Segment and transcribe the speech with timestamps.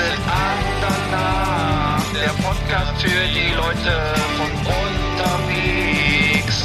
[0.00, 2.14] Staffel 8.
[2.14, 3.92] Der Podcast für die Leute
[4.36, 4.50] von
[4.80, 6.56] unterwegs.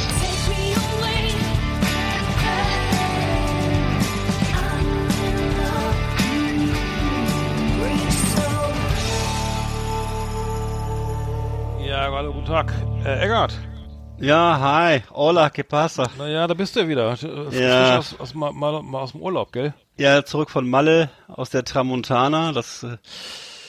[11.86, 12.72] Ja, hallo, guten Tag.
[13.02, 13.58] Herr Eggert.
[14.18, 15.02] Ja, hi.
[15.12, 16.08] Hola, que pasa?
[16.16, 17.12] Naja, da bist du ja wieder.
[17.22, 17.98] Äh, ja.
[17.98, 19.74] Aus, aus, aus, aus dem Urlaub, gell?
[19.98, 22.96] Ja, zurück von Malle aus der Tramontana, das, äh,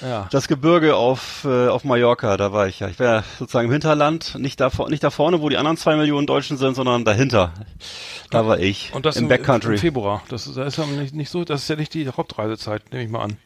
[0.06, 0.28] Ja.
[0.30, 2.90] das Gebirge auf, äh, auf Mallorca, da war ich ja.
[2.90, 5.96] Ich war ja sozusagen im Hinterland, nicht da, nicht da vorne, wo die anderen zwei
[5.96, 7.54] Millionen Deutschen sind, sondern dahinter.
[8.30, 8.92] Da war ich.
[8.94, 9.74] Und das im im, Backcountry.
[9.74, 10.22] im Februar.
[10.30, 13.04] Das ist, das ist ja nicht, nicht so, das ist ja nicht die Hauptreisezeit, nehme
[13.06, 13.38] ich mal an.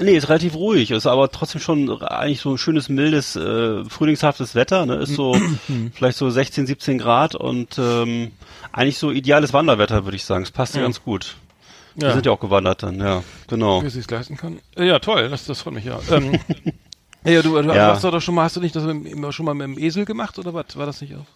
[0.00, 4.54] Nee, ist relativ ruhig, ist aber trotzdem schon eigentlich so ein schönes, mildes, äh, frühlingshaftes
[4.54, 4.96] Wetter, ne?
[4.96, 5.34] Ist so
[5.94, 8.30] vielleicht so 16, 17 Grad und ähm,
[8.70, 10.44] eigentlich so ideales Wanderwetter, würde ich sagen.
[10.44, 10.76] Es passt.
[10.76, 10.82] Ja.
[10.82, 11.34] ganz gut.
[12.00, 12.08] Ja.
[12.08, 13.82] Wir sind ja auch gewandert dann, ja, genau.
[13.82, 14.60] Es sich leisten kann.
[14.76, 15.98] Äh, Ja, toll, das, das freut mich ja.
[16.10, 16.38] Ähm,
[17.24, 17.92] ja, du, du Ja.
[17.92, 20.38] hast doch schon mal, hast du nicht das mit, schon mal mit dem Esel gemacht
[20.38, 20.76] oder was?
[20.76, 21.26] War das nicht auch?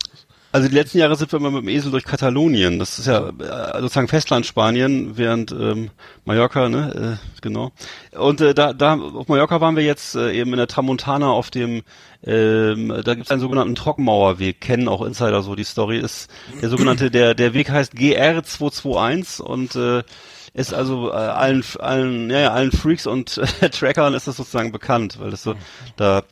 [0.55, 2.79] Also die letzten Jahre sind wir immer mit dem Esel durch Katalonien.
[2.79, 5.91] Das ist ja äh, sozusagen Festland-Spanien, während ähm,
[6.27, 7.73] Mallorca, ne, äh, genau.
[8.17, 11.51] Und äh, da, da auf Mallorca waren wir jetzt äh, eben in der Tramontana auf
[11.51, 11.83] dem,
[12.23, 14.61] ähm, da gibt es einen sogenannten Trockenmauerweg.
[14.61, 15.99] Kennen auch Insider so die Story.
[15.99, 20.03] Ist der sogenannte, der der Weg heißt GR 221 und äh,
[20.55, 24.73] ist also äh, allen allen ja, ja allen Freaks und äh, Trackern ist das sozusagen
[24.73, 25.55] bekannt, weil das so
[25.97, 26.23] da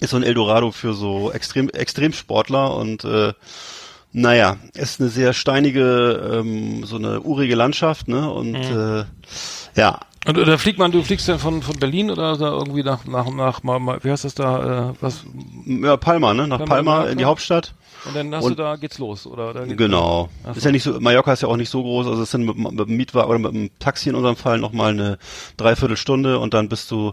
[0.00, 3.32] ist so ein Eldorado für so Extrem Extremsportler und äh,
[4.12, 8.30] naja, ist eine sehr steinige, ähm, so eine urige Landschaft, ne?
[8.30, 9.04] Und äh,
[9.74, 13.04] ja, Und da fliegt man, du fliegst dann von, von Berlin oder da irgendwie nach,
[13.06, 15.24] nach, nach, mal, mal, wie heißt das da, äh, was,
[15.66, 16.48] ja Palma, ne?
[16.48, 17.74] Nach Palma, Palma in die Hauptstadt.
[18.06, 19.52] und dann hast Und- du da, geht's los, oder?
[19.54, 20.28] Geht's Genau.
[20.44, 20.50] So.
[20.52, 22.56] Ist ja nicht so, Mallorca ist ja auch nicht so groß, also es sind mit,
[22.56, 25.18] mit dem Mietwagen oder mit dem Taxi in unserem Fall nochmal eine
[25.58, 27.12] Dreiviertelstunde und dann bist du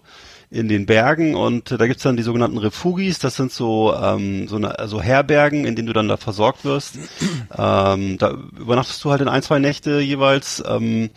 [0.50, 4.47] in den Bergen und äh, da gibt's dann die sogenannten Refugis, das sind so, ähm,
[4.47, 6.96] so eine, also Herbergen, in denen du dann da versorgt wirst.
[7.57, 10.63] ähm, da übernachtest du halt in ein, zwei Nächte jeweils.
[10.68, 11.09] Ähm,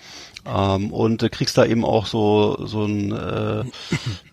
[0.47, 3.65] ähm, und äh, kriegst da eben auch so so ein äh,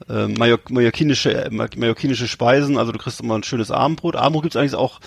[0.09, 4.15] äh, Mallor mallorquinische, äh, mallorquinische Speisen, also du kriegst immer ein schönes Abendbrot.
[4.15, 4.99] Abendbrot gibt's eigentlich auch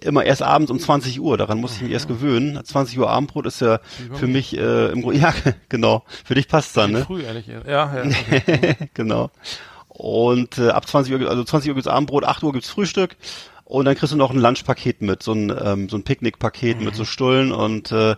[0.00, 2.62] immer erst abends um 20 Uhr, daran muss ich mich erst gewöhnen.
[2.62, 3.80] 20 Uhr Abendbrot ist ja
[4.14, 5.34] für mich äh, im Grunde, ja
[5.68, 7.04] genau, für dich passt dann, ne?
[7.04, 7.46] Früh, ehrlich.
[7.46, 8.04] Ja, ja.
[8.04, 8.76] okay.
[8.94, 9.30] genau.
[9.88, 13.16] Und äh, ab 20 Uhr, also 20 Uhr gibt's Abendbrot, 8 Uhr gibt's Frühstück
[13.64, 16.94] und dann kriegst du noch ein Lunchpaket mit, so ein, ähm, so ein Picknickpaket mit
[16.94, 18.16] so Stullen und äh,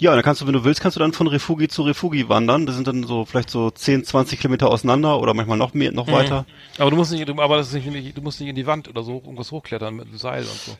[0.00, 2.66] ja, dann kannst du, wenn du willst, kannst du dann von Refugi zu Refugi wandern.
[2.66, 6.06] Das sind dann so vielleicht so 10, 20 Kilometer auseinander oder manchmal noch mehr, noch
[6.12, 6.46] weiter.
[6.78, 9.02] Aber du musst nicht, aber das ist nicht, du musst nicht in die Wand oder
[9.02, 10.76] so irgendwas hochklettern mit einem Seil und so.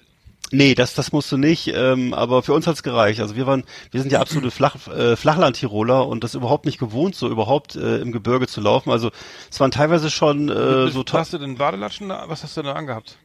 [0.50, 3.20] Nee, das, das musst du nicht, ähm, aber für uns hat's gereicht.
[3.20, 7.14] Also wir waren, wir sind ja absolute Flach, äh, Flachland-Tiroler und das überhaupt nicht gewohnt,
[7.14, 8.90] so überhaupt äh, im Gebirge zu laufen.
[8.90, 9.10] Also
[9.50, 12.24] es waren teilweise schon äh, so to- hast du denn Badelatschen da?
[12.28, 13.18] Was hast du denn da angehabt?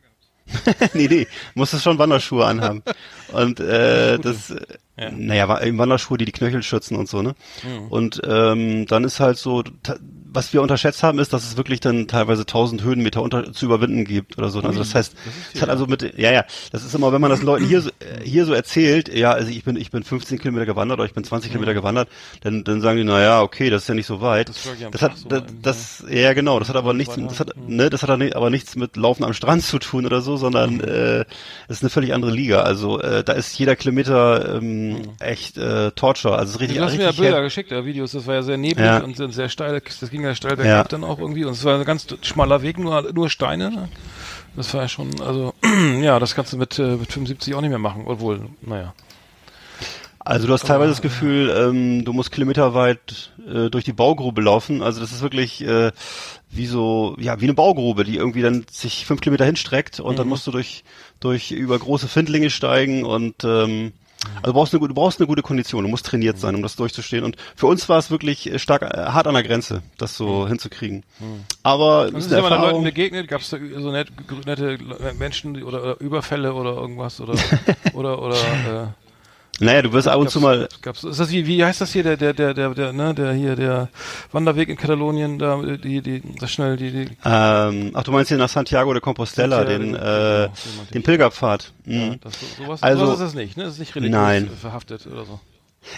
[0.93, 2.83] nee, nee, musstest schon Wanderschuhe anhaben.
[3.31, 4.53] Und äh, das,
[4.97, 5.09] Ja.
[5.09, 7.33] naja, Wanderschuhe, die die Knöchel schützen und so, ne?
[7.63, 7.87] Mhm.
[7.87, 9.63] Und ähm, dann ist halt so,
[10.33, 14.03] was wir unterschätzt haben, ist, dass es wirklich dann teilweise 1000 Höhenmeter unter, zu überwinden
[14.05, 14.59] gibt oder so.
[14.61, 15.13] Also das heißt,
[15.53, 17.89] es hat also mit, ja, ja, das ist immer, wenn man das Leuten hier so,
[17.89, 21.13] äh, hier so erzählt, ja, also ich bin, ich bin 15 Kilometer gewandert oder ich
[21.13, 22.09] bin 20 Kilometer gewandert,
[22.41, 24.49] dann, dann sagen die, na ja, okay, das ist ja nicht so weit.
[24.49, 27.89] Das Das hat, so das, das, ja genau, das hat aber nichts, das hat, ne,
[27.89, 30.79] das hat aber ni- aber nichts mit Laufen am Strand zu tun oder so, sondern
[30.79, 31.25] äh,
[31.67, 32.61] das ist eine völlig andere Liga.
[32.61, 36.35] Also äh, da ist jeder Kilometer ähm, echt äh, Torture.
[36.37, 38.41] Also es ist richtig, Du hast mir ja Bilder geschickt, ja, Videos, das war ja
[38.43, 38.99] sehr neblig Ja.
[39.03, 40.89] und sehr steil, das ging ja steil bergab Ja.
[40.89, 43.71] dann auch irgendwie und es war ein ganz schmaler Weg, nur, nur Steine.
[43.71, 43.89] ne?
[44.55, 45.53] Das war ja schon, also,
[46.01, 48.93] ja, das kannst du mit, äh, mit 75 auch nicht mehr machen, obwohl, naja.
[50.25, 54.81] Also du hast teilweise das Gefühl, ähm, du musst kilometerweit äh, durch die Baugrube laufen.
[54.81, 55.91] Also das ist wirklich äh,
[56.49, 60.17] wie so, ja, wie eine Baugrube, die irgendwie dann sich fünf Kilometer hinstreckt und Mhm.
[60.19, 60.85] dann musst du durch
[61.19, 63.91] durch über große Findlinge steigen und ähm,
[64.37, 66.61] Also du brauchst eine, gute- du brauchst eine gute Kondition, du musst trainiert sein, um
[66.61, 67.23] das durchzustehen.
[67.23, 70.47] Und für uns war es wirklich äh, stark, äh, hart an der Grenze, das so
[70.47, 71.03] hinzukriegen.
[71.63, 73.27] Aber Und ist sind eine immer da Leuten begegnet?
[73.27, 74.07] Gab es da so nett,
[74.45, 74.77] nette
[75.17, 77.19] Menschen oder, oder Überfälle oder irgendwas?
[77.21, 77.33] Oder,
[77.93, 78.87] oder, oder, äh,
[79.59, 82.01] Naja, du wirst ab und zu mal, Gab's, ist das wie, wie heißt das hier,
[82.03, 83.87] der, der, der, der, der, ne, der hier, der
[84.31, 88.37] Wanderweg in Katalonien, da, die, die, das schnell, die, die, ähm, ach du meinst hier
[88.39, 90.03] nach Santiago de Compostela, Santiago den, de- äh,
[90.47, 91.03] genau, so meinte den.
[91.03, 91.71] Pilgerpfad.
[91.85, 92.19] ja, Mhm.
[92.21, 93.65] das, sowas, Also- sowas ist das nicht, ne?
[93.65, 94.49] Das ist nicht religiös Nein.
[94.59, 95.39] verhaftet oder so.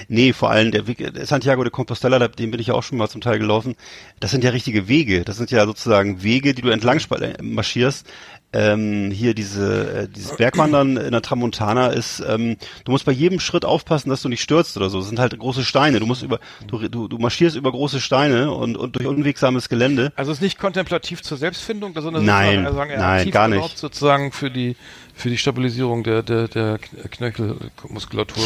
[0.07, 3.09] Nee, vor allem der Weg, Santiago de Compostela, den bin ich ja auch schon mal
[3.09, 3.75] zum Teil gelaufen.
[4.19, 5.23] Das sind ja richtige Wege.
[5.23, 8.07] Das sind ja sozusagen Wege, die du entlang äh, marschierst.
[8.53, 12.55] Ähm, hier diese äh, dieses Bergwandern in der Tramontana ist, ähm,
[12.85, 14.99] du musst bei jedem Schritt aufpassen, dass du nicht stürzt oder so.
[14.99, 15.99] Das sind halt große Steine.
[15.99, 20.13] Du musst über, du, du, du marschierst über große Steine und, und durch unwegsames Gelände.
[20.15, 23.33] Also es ist nicht kontemplativ zur Selbstfindung, sondern es Nein, ist sozusagen eher nein, aktiv
[23.33, 23.77] gar nicht.
[23.77, 24.77] sozusagen für die,
[25.13, 26.79] für die Stabilisierung der, der, der
[27.11, 28.43] Knöchelmuskulatur.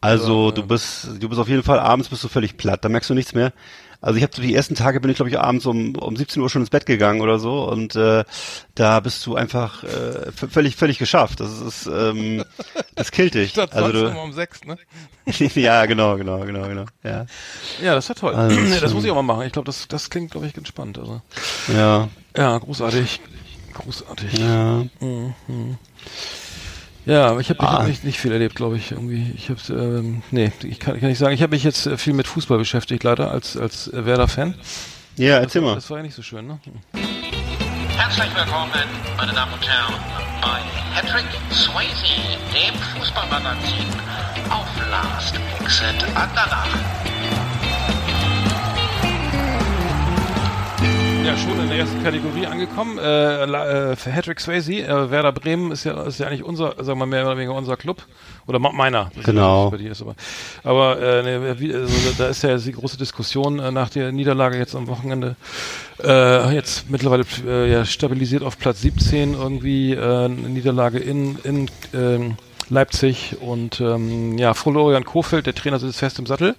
[0.00, 0.66] Also Ja, du ja.
[0.66, 2.84] bist, du bist auf jeden Fall abends bist du völlig platt.
[2.84, 3.52] Da merkst du nichts mehr.
[4.02, 6.40] Also ich habe so die ersten Tage bin ich glaube ich abends um, um 17
[6.42, 8.24] Uhr schon ins Bett gegangen oder so und äh,
[8.74, 11.40] da bist du einfach äh, völlig völlig geschafft.
[11.40, 12.44] Das ist ähm,
[12.94, 13.50] das killt dich.
[13.50, 14.76] Statt Also du, um sechs, ne?
[15.54, 17.24] ja genau genau genau genau ja
[17.82, 18.34] Ja, das war toll.
[18.34, 19.46] Also, nee, das muss ich auch mal machen.
[19.46, 20.98] Ich glaube, das, das klingt, glaube ich, ganz spannend.
[20.98, 21.22] Also.
[21.74, 23.20] ja Ja, großartig.
[23.72, 24.38] Großartig.
[24.38, 24.84] ja
[27.06, 27.78] Ja, aber ich habe Ah.
[27.78, 28.90] hab nicht, nicht viel erlebt, glaube ich.
[28.90, 31.32] Irgendwie, ich habe, ähm, nee, ich kann, kann nicht sagen.
[31.34, 34.54] Ich habe mich jetzt äh, viel mit Fußball beschäftigt, leider als als äh, Werder-Fan.
[35.16, 35.76] ja erzähl mal.
[35.76, 36.58] Das war ja nicht so schön, ne?
[37.96, 38.70] Herzlich willkommen,
[39.16, 39.94] meine Damen und Herren,
[40.42, 40.60] bei
[40.94, 42.12] Patrick Swayze,
[42.52, 43.86] dem Fußballmagazin
[44.50, 46.68] auf Last Exit Andernach.
[51.26, 52.98] Ja, schon in der ersten Kategorie angekommen.
[52.98, 56.86] Äh, äh, für Hedrick Swayze, äh, Werder Bremen ist ja, ist ja eigentlich unser, sagen
[56.86, 58.04] wir mal mehr oder weniger unser Club.
[58.46, 59.10] Oder meiner.
[59.24, 59.72] Genau.
[59.74, 60.14] ist aber
[60.62, 64.56] aber äh, ne, wie, also, da ist ja die große Diskussion äh, nach der Niederlage
[64.56, 65.34] jetzt am Wochenende.
[66.00, 69.94] Äh, jetzt mittlerweile äh, ja, stabilisiert auf Platz 17 irgendwie.
[69.94, 72.36] Äh, eine Niederlage in, in ähm,
[72.68, 76.56] Leipzig und ähm, ja, Florian Kofeld, der Trainer sitzt fest im Sattel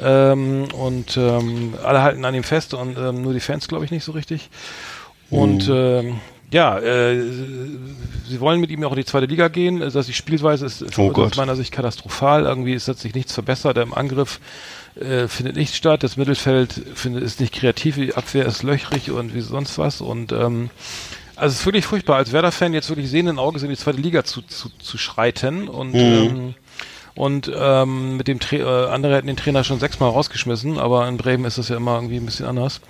[0.00, 3.90] ähm, und ähm, alle halten an ihm fest und ähm, nur die Fans glaube ich
[3.90, 4.50] nicht so richtig
[5.30, 6.20] und ähm,
[6.52, 7.22] ja, äh,
[8.28, 9.82] sie wollen mit ihm auch in die zweite Liga gehen.
[9.82, 12.44] Also die Spielweise ist, ist Oh aus meiner Sicht katastrophal.
[12.44, 13.78] Irgendwie ist hat sich nichts verbessert.
[13.78, 14.38] Im Angriff
[14.94, 16.02] äh, findet nichts statt.
[16.02, 17.94] Das Mittelfeld findet, ist nicht kreativ.
[17.94, 20.02] Die Abwehr ist löchrig und wie sonst was.
[20.02, 20.68] Und ähm,
[21.36, 24.24] also es ist wirklich furchtbar, als Werder-Fan jetzt wirklich sehenden Auges in die zweite Liga
[24.24, 26.54] zu, zu, zu schreiten und ähm,
[27.14, 31.18] und ähm, mit dem Tra äh, andere hätten den Trainer schon sechsmal rausgeschmissen, aber in
[31.18, 32.80] Bremen ist das ja immer irgendwie ein bisschen anders.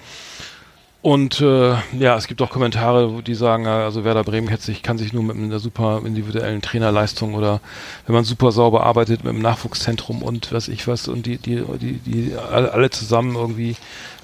[1.02, 4.98] Und äh, ja, es gibt auch Kommentare, wo die sagen, also Werder Bremen sich, kann
[4.98, 7.60] sich nur mit einer super individuellen Trainerleistung oder
[8.06, 11.64] wenn man super sauber arbeitet mit dem Nachwuchszentrum und was ich was und die, die,
[11.80, 13.74] die, die alle, alle zusammen irgendwie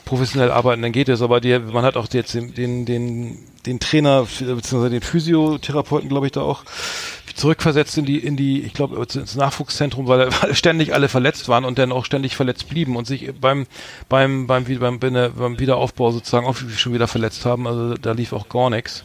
[0.04, 1.20] professionell arbeiten, dann geht es.
[1.20, 3.38] Aber die, man hat auch jetzt den, den, den,
[3.68, 4.88] den Trainer bzw.
[4.88, 6.64] den Physiotherapeuten, glaube ich, da auch
[7.34, 11.64] zurückversetzt in die, in die, ich glaube, ins Nachwuchszentrum, weil, weil ständig alle verletzt waren
[11.64, 13.66] und dann auch ständig verletzt blieben und sich beim,
[14.08, 17.66] beim, beim, beim, beim, beim Wiederaufbau sozusagen auch schon wieder verletzt haben.
[17.66, 19.04] Also da lief auch gar nichts.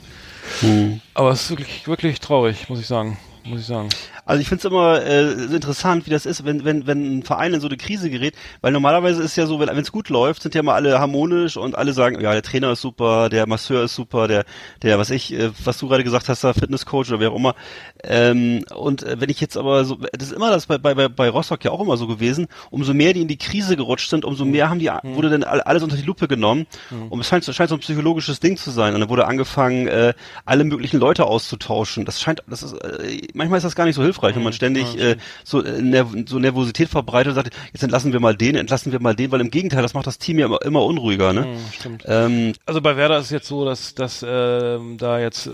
[1.14, 3.18] Aber es ist wirklich, wirklich traurig, muss ich sagen.
[3.46, 3.90] Muss ich sagen.
[4.26, 7.54] Also ich finde es immer äh, interessant, wie das ist, wenn, wenn, wenn ein Verein
[7.54, 10.56] in so eine Krise gerät, weil normalerweise ist ja so, wenn es gut läuft, sind
[10.56, 13.96] ja mal alle harmonisch und alle sagen, ja, der Trainer ist super, der Masseur ist
[13.96, 14.46] super, der,
[14.82, 17.56] der, was ich, äh, was du gerade gesagt hast, der Fitnesscoach oder wer auch immer.
[18.04, 21.10] Ähm, und äh, wenn ich jetzt aber so, das ist immer das bei, bei, bei-
[21.10, 24.26] bei Rostock ja auch immer so gewesen, umso mehr die in die Krise gerutscht sind,
[24.26, 26.66] umso mehr haben die, wurde dann all- alles unter die Lupe genommen.
[27.10, 28.94] Und es scheint, scheint so ein psychologisches Ding zu sein.
[28.94, 30.14] Und dann wurde angefangen, äh,
[30.46, 32.06] alle möglichen Leute auszutauschen.
[32.06, 34.98] Das scheint, das ist, äh, manchmal ist das gar nicht so hilfreich, wenn man ständig
[35.00, 38.92] äh, so, äh, Nerv so Nervosität verbreitet und sagt, jetzt entlassen wir mal den, entlassen
[38.92, 41.48] wir mal den, weil im Gegenteil, das macht das Team ja immer, immer unruhiger, ne?
[41.72, 42.04] stimmt.
[42.08, 45.52] Ähm, Also bei Werder ist es jetzt so, dass, dass ähm, da jetzt, äh,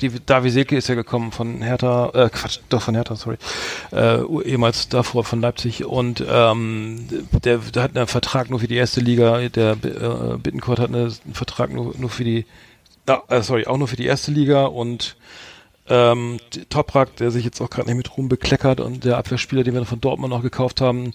[0.00, 3.36] die, Davi Selke ist ja gekommen von Hertha, äh, Quatsch, doch von Hertha, sorry,
[3.92, 7.08] äh, ehemals davor von Leipzig und ähm,
[7.44, 11.02] der, der hat einen Vertrag nur für die erste Liga, der äh, Bittencourt hat eine,
[11.24, 12.46] einen Vertrag nur, nur für die,
[13.06, 15.16] ah, äh, sorry, auch nur für die erste Liga und
[15.92, 16.38] ähm,
[16.70, 19.84] Toprak, der sich jetzt auch gerade nicht mit Ruhm bekleckert und der Abwehrspieler, den wir
[19.84, 21.12] von Dortmund noch gekauft haben.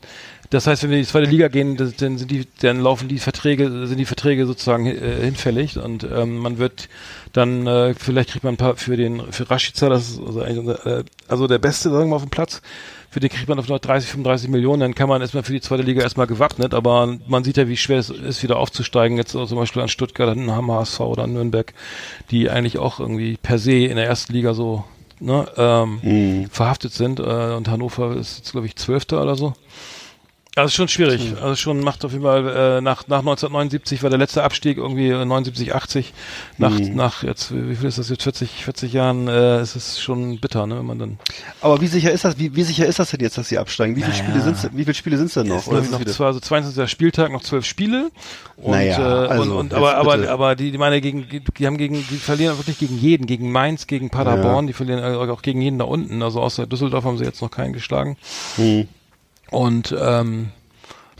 [0.51, 3.17] Das heißt, wenn wir in die zweite Liga gehen, dann sind die, dann laufen die
[3.17, 6.89] Verträge, sind die Verträge sozusagen äh, hinfällig und ähm, man wird
[7.33, 10.59] dann äh, vielleicht kriegt man ein paar für den für Rashica, das ist also, eigentlich
[10.59, 12.61] unser, äh, also der Beste sagen wir mal auf dem Platz.
[13.17, 15.59] Für den kriegt man auf noch 30, 35 Millionen, dann kann man erstmal für die
[15.59, 19.31] zweite Liga erstmal gewappnet, aber man sieht ja, wie schwer es ist, wieder aufzusteigen, jetzt
[19.31, 21.73] zum Beispiel an Stuttgart, an Hammer HSV oder an Nürnberg,
[22.29, 24.83] die eigentlich auch irgendwie per se in der ersten Liga so
[25.19, 26.49] ne, ähm, Mhm.
[26.51, 27.23] verhaftet sind äh,
[27.55, 29.55] und Hannover ist jetzt, glaube ich, Zwölfter oder so.
[30.57, 31.33] Also schon schwierig.
[31.41, 35.09] Also schon macht auf jeden Fall äh, nach nach 1979 war der letzte Abstieg irgendwie
[35.09, 36.13] äh, 79 80
[36.57, 36.95] nach Mhm.
[36.95, 40.65] nach jetzt wie viel ist das jetzt 40 40 Jahren äh, ist es schon bitter,
[40.65, 41.19] ne, wenn man dann
[41.61, 43.95] Aber wie sicher ist das, wie, wie sicher ist das denn jetzt, dass sie absteigen?
[43.95, 44.23] Wie viele Naja.
[44.25, 45.67] Spiele sind's, wie viele Spiele sind's denn noch?
[45.67, 46.11] Oder wie noch viele?
[46.11, 46.89] zwar so 22.
[46.89, 48.09] Spieltag, noch zwölf Spiele.
[48.57, 50.31] Und, Naja, äh, also, und, und jetzt aber, aber, bitte.
[50.31, 53.85] aber die, die meine gegen, die haben gegen, die verlieren wirklich gegen jeden, gegen Mainz,
[53.85, 56.23] gegen Paderborn, die verlieren äh, auch gegen jeden da unten.
[56.23, 58.17] Also außer Düsseldorf haben sie jetzt noch keinen geschlagen.
[58.55, 58.87] Hm.
[59.51, 60.49] Und ähm,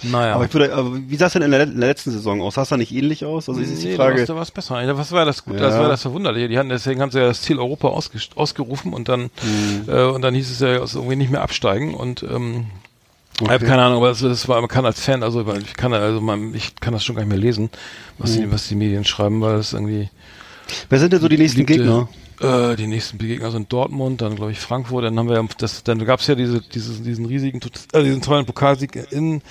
[0.04, 0.36] naja.
[0.36, 2.54] Aber ich würde, aber wie sah es denn in der, in der letzten Saison aus?
[2.56, 3.50] Sah es da nicht ähnlich aus?
[3.50, 4.24] Also ist jetzt die Nee, Frage.
[4.26, 4.76] Da war es besser.
[4.96, 5.60] Was war das gut?
[5.60, 5.82] Das Ja.
[5.82, 6.48] war das Verwunderliche.
[6.50, 9.86] Die hatten deswegen haben sie ja das Ziel Europa ausge, ausgerufen und dann Mhm.
[9.88, 12.68] äh, und dann hieß es ja also irgendwie nicht mehr absteigen und ähm,
[13.42, 15.94] ich habe keine Ahnung, aber das, das war man kann als Fan also ich kann
[15.94, 17.70] also man, ich kann das schon gar nicht mehr lesen,
[18.20, 18.42] was Mhm.
[18.42, 20.10] die was die Medien schreiben, weil das irgendwie
[20.90, 22.10] Wer sind denn so die nächsten beliebte- Gegner?
[22.40, 25.84] Äh, die nächsten Gegner sind Dortmund, dann glaube ich Frankfurt, dann haben wir ja das,
[25.84, 27.60] dann gab es ja diese, dieses, diesen riesigen,
[27.94, 29.42] äh, diesen tollen Pokalsieg in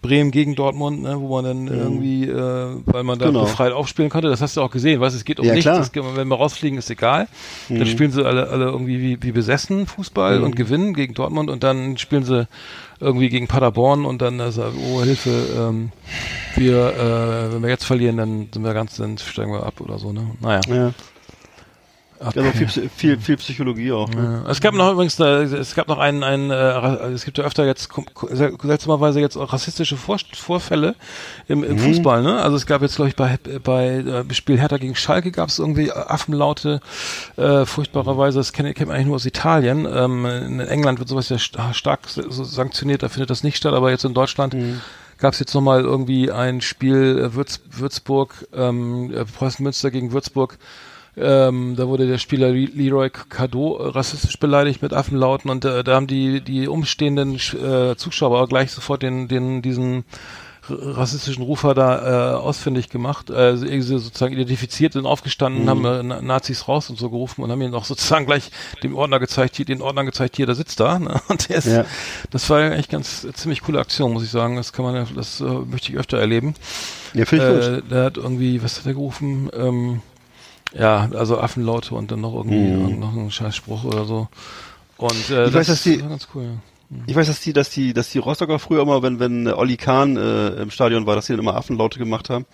[0.00, 3.40] Bremen gegen Dortmund, ne, wo man dann irgendwie, äh, weil man da Genau.
[3.42, 6.04] befreit aufspielen konnte, das hast du auch gesehen, weißt, es geht um Ja, nichts, geht,
[6.14, 7.26] wenn wir rausfliegen, ist egal.
[7.68, 11.64] Dann spielen sie alle, alle irgendwie wie, wie besessen Fußball und gewinnen gegen Dortmund und
[11.64, 12.46] dann spielen sie
[13.00, 15.90] irgendwie gegen Paderborn und dann also, oh Hilfe, ähm,
[16.54, 19.98] wir, äh, wenn wir jetzt verlieren, dann sind wir ganz, dann steigen wir ab oder
[19.98, 20.30] so, ne?
[20.40, 20.60] Naja.
[20.68, 20.92] Ja.
[22.18, 22.38] Okay.
[22.40, 24.08] Also viel, viel, viel Psychologie auch.
[24.08, 24.42] Ne?
[24.44, 24.50] Ja.
[24.50, 27.66] Es gab noch übrigens, äh, es gab noch einen, einen äh, es gibt ja öfter
[27.66, 27.88] jetzt
[28.30, 30.94] seltsamerweise jetzt auch rassistische Vor Vorfälle
[31.48, 32.40] im, im Fußball, ne?
[32.40, 35.58] Also es gab jetzt, glaube ich, bei bei äh, Spiel Hertha gegen Schalke gab es
[35.58, 36.80] irgendwie Affenlaute,
[37.36, 39.86] äh, furchtbarerweise, das kennt, kennt man eigentlich nur aus Italien.
[39.90, 43.90] Ähm, in England wird sowas ja sta- stark sanktioniert, da findet das nicht statt, aber
[43.90, 44.56] jetzt in Deutschland
[45.18, 50.12] gab es jetzt nochmal irgendwie ein Spiel äh, Würz, Würzburg, ähm, äh, Preußen Münster gegen
[50.12, 50.58] Würzburg.
[51.18, 55.82] Ähm, da wurde der Spieler Le- Leroy Cadeau äh, rassistisch beleidigt mit Affenlauten und äh,
[55.82, 60.04] da haben die die umstehenden äh, Zuschauer gleich sofort den den diesen
[60.68, 66.66] rassistischen Rufer da äh, ausfindig gemacht, äh, sozusagen identifiziert sind aufgestanden, haben äh, Na- Nazis
[66.66, 68.50] raus und so gerufen und haben ihn auch sozusagen gleich
[68.82, 70.98] dem Ordner gezeigt, hier, den Ordner gezeigt, hier, der sitzt da.
[70.98, 71.20] Ne?
[71.28, 71.84] Und der ist, Ja.
[72.30, 74.56] das war eigentlich ganz äh, ziemlich coole Aktion, muss ich sagen.
[74.56, 76.54] Das kann man, ja- das äh, möchte ich öfter erleben.
[77.14, 77.78] Ja, finde ich gut.
[77.78, 79.48] Äh, der hat irgendwie, was hat er gerufen?
[79.56, 80.00] Ähm,
[80.78, 82.58] ja, also Affenlaute und dann noch irgendwie
[82.94, 83.00] Mhm.
[83.00, 84.28] noch ein Scheißspruch oder so.
[84.98, 86.44] Und äh, Ich weiß, dass die- war ganz cool.
[86.90, 86.96] Ja.
[87.06, 90.16] Ich weiß, dass die, dass die, dass die Rostocker früher immer, wenn, wenn Olli Kahn
[90.16, 92.46] äh, im Stadion war, dass sie dann immer Affenlaute gemacht haben.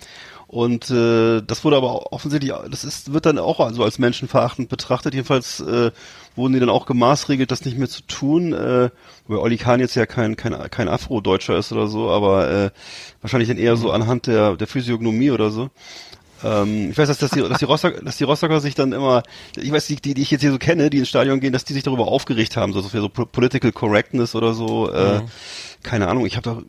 [0.47, 5.15] Und äh, das wurde aber offensichtlich, das ist, wird dann auch also als menschenverachtend betrachtet.
[5.15, 5.93] Jedenfalls äh,
[6.37, 8.53] wurden die dann auch gemaßregelt, das nicht mehr zu tun.
[8.53, 8.91] Äh,
[9.29, 12.71] weil Olli Kahn jetzt ja kein kein kein Afro-Deutscher ist oder so, aber äh,
[13.23, 15.71] wahrscheinlich dann eher so anhand der der Physiognomie oder so.
[16.45, 19.23] Ähm, ich weiß, dass, dass, die, dass, die Rostocker, dass die Rostocker sich dann immer,
[19.57, 21.65] ich weiß, die, die, die ich jetzt hier so kenne, die ins Stadion gehen, dass
[21.65, 24.91] die sich darüber aufgeregt haben, so, so für so Po- Political Correctness oder so.
[24.91, 25.21] Äh,
[25.83, 26.63] keine Ahnung, ich habe doch,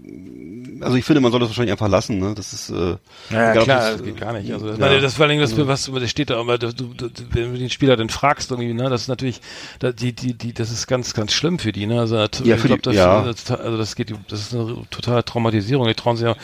[0.81, 2.19] also ich finde, man soll das wahrscheinlich einfach lassen.
[2.19, 2.33] Ne?
[2.35, 2.97] Das ist, äh,
[3.29, 4.51] Ja, egal, klar, das, das geht gar nicht.
[4.51, 4.85] Also, das, ja.
[4.85, 6.89] meine, das vor allem, das, was das steht da, aber du, du,
[7.31, 9.39] wenn du den Spieler dann fragst, irgendwie, ne, das ist natürlich,
[9.81, 12.55] die, die, die, das ist ganz, ganz schlimm für die, ne, also, Ja, ich für
[12.55, 13.21] die- glaub, das, ja.
[13.21, 15.87] also, das geht, das ist eine totale Traumatisierung.
[15.87, 16.35] Die trauen sich ja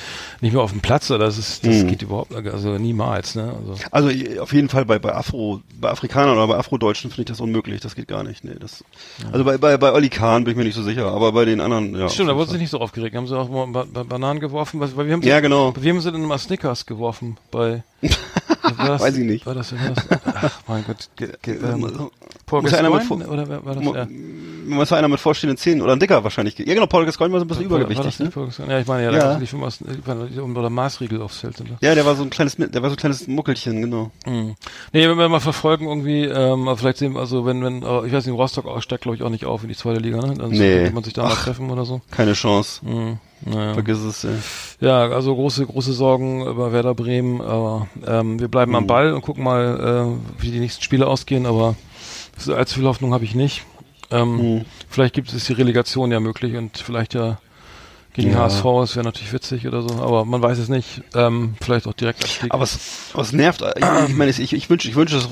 [0.41, 1.88] nicht mehr auf den Platz, oder das ist, das Mhm.
[1.88, 3.75] geht überhaupt, also niemals, ne, also.
[3.91, 7.41] Also auf jeden Fall bei, bei Afro, bei Afrikanern oder bei Afrodeutschen finde ich das
[7.41, 7.81] unmöglich.
[7.81, 8.43] Das geht gar nicht.
[8.43, 8.83] Nee, das,
[9.31, 11.59] Also bei, bei, bei Olli Kahn bin ich mir nicht so sicher, aber bei den
[11.61, 12.07] anderen, ja.
[12.09, 13.15] Stimmt, da wurde sich nicht so aufgeregt.
[13.15, 14.79] Haben sie auch mal ba ba Bananen geworfen?
[14.79, 15.73] Was, wem haben sie, Ja, genau.
[15.75, 17.37] Wem haben sie denn mal Snickers geworfen?
[17.51, 19.45] Bei, das, Weiß ich nicht.
[19.45, 21.09] War das, war das, ach, mein Gott.
[21.15, 23.01] Ge, ge, ähm, einer mit Gascoigne?
[23.05, 23.83] vor- Oder war das?
[23.85, 24.07] Ja.
[24.77, 26.57] Was war einer mit vorstehenden Zähnen oder ein Dicker wahrscheinlich.
[26.59, 28.17] Ja genau, Paul Gascoigne war so ein bisschen War- war übergewichtig.
[28.17, 28.29] das Ne?
[28.31, 28.49] Paul?
[28.69, 29.39] Ja, ich meine, ja, da Ja.
[29.39, 29.79] nicht viel was,
[30.55, 31.57] oder Maßriegel aufs Feld.
[31.57, 31.75] Sind da.
[31.81, 34.11] Ja, der war so ein kleines, der war so ein kleines Muckelchen, genau.
[34.25, 34.55] Hm.
[34.93, 38.13] Nee, wenn wir mal verfolgen irgendwie, ähm, vielleicht sehen wir, also wenn, wenn, äh, ich
[38.13, 40.33] weiß nicht, Rostock steigt glaube ich auch nicht auf in die zweite Liga, ne?
[40.35, 40.57] Dann Nee.
[40.79, 41.43] könnte man sich da mal Ach.
[41.43, 42.01] treffen oder so.
[42.11, 42.81] Keine Chance.
[42.85, 43.17] Hm.
[43.45, 43.73] Naja.
[43.73, 44.23] Vergiss es.
[44.25, 44.31] Ey.
[44.81, 48.75] Ja, also große, große Sorgen über Werder Bremen, aber ähm, wir bleiben Mhm.
[48.77, 51.75] am Ball und gucken mal, äh, wie die nächsten Spiele ausgehen, aber
[52.47, 53.63] allzu viel Hoffnung habe ich nicht.
[54.11, 54.65] Ähm, Mhm.
[54.89, 57.39] Vielleicht gibt es die Relegation ja möglich und vielleicht ja
[58.13, 58.39] gegen Ja.
[58.39, 61.01] HSV, es wäre natürlich witzig oder so, aber man weiß es nicht.
[61.15, 62.53] Ähm, vielleicht auch direkt Abstieg.
[62.53, 62.79] Aber es,
[63.13, 63.61] aber es nervt.
[63.77, 65.29] Ich, ich meine, ich, ich wünsche, ich wünsche es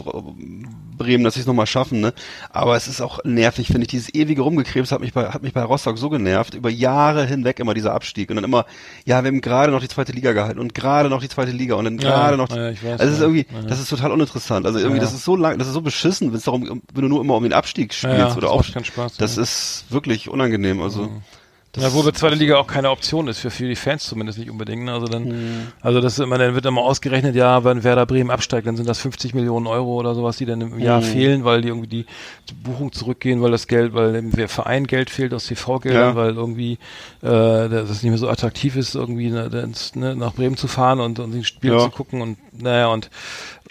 [0.98, 2.12] Bremen, dass sie es nochmal schaffen, ne?
[2.50, 3.88] Aber es ist auch nervig, finde ich.
[3.90, 6.56] Dieses ewige Rumgekrebs hat mich bei, hat mich bei Rostock so genervt.
[6.56, 8.30] Über Jahre hinweg immer dieser Abstieg.
[8.32, 8.66] Und dann immer,
[9.06, 11.76] ja, wir haben gerade noch die zweite Liga gehalten und gerade noch die zweite Liga
[11.76, 12.48] und dann Ja, gerade noch.
[12.48, 13.26] die- ja, ich weiß, also es ist ja.
[13.26, 13.62] irgendwie, Ja.
[13.68, 14.66] das ist total uninteressant.
[14.66, 15.04] Also irgendwie, Ja.
[15.04, 17.36] das ist so lang, das ist so beschissen, wenn es darum, wenn du nur immer
[17.36, 19.14] um den Abstieg Ja, spielst ja, oder das auch.
[19.20, 19.42] Das ja.
[19.44, 20.82] ist wirklich unangenehm.
[20.82, 21.10] Also.
[21.80, 24.84] Ja, wobei zweite Liga auch keine Option ist, für, für die Fans zumindest nicht unbedingt.
[24.84, 24.92] Ne?
[24.94, 25.68] Also dann, Hm.
[25.82, 29.00] also das immer, dann wird immer ausgerechnet, ja, wenn Werder Bremen absteigt, dann sind das
[29.00, 30.80] 50 Millionen Euro oder sowas, die dann im Hm.
[30.80, 32.06] Jahr fehlen, weil die irgendwie die,
[32.50, 36.16] die Buchung zurückgehen, weil das Geld, weil dem Verein Geld fehlt aus TV-Geldern, Ja.
[36.16, 36.74] weil irgendwie
[37.22, 37.28] äh,
[37.70, 41.20] das nicht mehr so attraktiv ist, irgendwie ne, ins, ne, nach Bremen zu fahren und,
[41.20, 41.80] und ein Spiel Ja.
[41.80, 43.10] zu gucken und naja und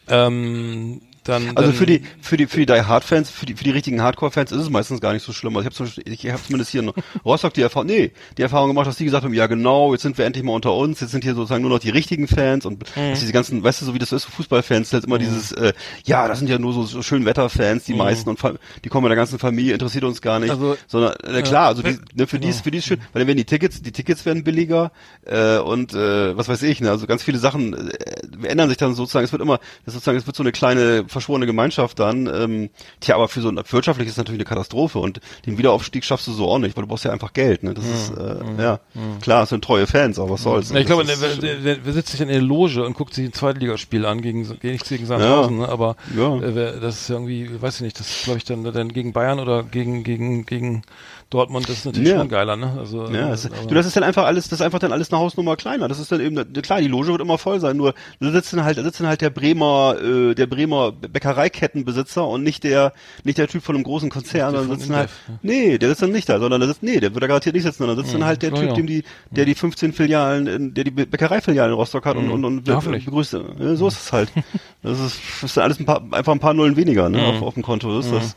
[0.09, 3.55] ähm, dann Also dann, für die für die für die Die Hard Fans, für die
[3.55, 5.57] für die richtigen Hardcore Fans ist es meistens gar nicht so schlimm.
[5.57, 6.93] Also ich habe ich habe zumindest hier in
[7.25, 10.19] Rostock die Erfahrung, nee, die Erfahrung gemacht, dass die gesagt haben, ja genau, jetzt sind
[10.19, 12.77] wir endlich mal unter uns, jetzt sind hier sozusagen nur noch die richtigen Fans und
[12.97, 13.11] Mhm.
[13.11, 15.53] dass diese ganzen, weißt du, so wie das so ist für Fußballfans, jetzt immer dieses,
[15.53, 15.73] äh,
[16.05, 18.39] ja, das sind ja nur so, so schön Wetterfans, die meisten und
[18.85, 20.63] die kommen mit der ganzen Familie, interessiert uns gar nicht, Mhm.
[20.63, 23.21] Also, sondern äh, klar, also die, ne, für die ist für die ist schön, weil
[23.21, 24.93] dann werden die Tickets, die Tickets werden billiger
[25.25, 28.95] äh, und äh, was weiß ich, ne, also ganz viele Sachen äh, ändern sich dann
[28.95, 32.71] sozusagen, es wird immer, sozusagen, es wird so eine kleine verschworene Gemeinschaft dann, ähm,
[33.01, 36.27] tja, aber für so ein wirtschaftlich ist es natürlich eine Katastrophe und den Wiederaufstieg schaffst
[36.27, 38.81] du so auch nicht, weil du brauchst ja einfach Geld, ne, das ist, äh, ja,
[39.21, 40.71] klar, es sind treue Fans, aber was soll's.
[40.71, 42.95] Ja, ich Das glaube, ist, der, der, der, der sitzt sich in der Loge und
[42.95, 45.69] guckt sich ein Zweitligaspiel an gegen, gegen nicht gegen Sandhausen, ne?
[45.69, 46.37] aber Ja.
[46.37, 49.13] äh, wer- das ist irgendwie, weiß ich nicht, das ist glaube ich dann, dann gegen
[49.13, 50.83] Bayern oder gegen gegen gegen
[51.31, 52.19] Dortmund, das ist natürlich Ja.
[52.19, 52.77] schon geiler, ne?
[52.79, 54.93] Also Ja, äh, das, aber- du, das ist dann einfach alles, das ist einfach dann
[54.93, 55.89] alles eine Hausnummer kleiner.
[55.89, 58.63] Das ist dann eben, klar, die Loge wird immer voll sein, nur da sitzt dann
[58.63, 62.93] halt, da sitzt dann halt der Bremer, äh, der Bremer Bäckereikettenbesitzer und nicht der,
[63.25, 66.03] nicht der Typ von einem großen Konzern, Der sondern dann halt, Indev, nee, der sitzt
[66.03, 68.15] dann nicht da, sondern der sitzt, nee, der wird da garantiert nicht sitzen, sondern sitzt
[68.15, 68.75] dann halt der Ja, Typ, ja.
[68.75, 72.31] dem die, der die 15 Filialen, in, der die Bä- Bäckereifilialen in Rostock hat und,
[72.31, 73.33] und, und Ja, begrüßt.
[73.59, 74.31] Ja, so ist es halt.
[74.83, 77.43] Das ist, das ist dann alles ein paar, einfach ein paar Nullen weniger, ne, auf,
[77.43, 78.37] auf dem Konto, ist das.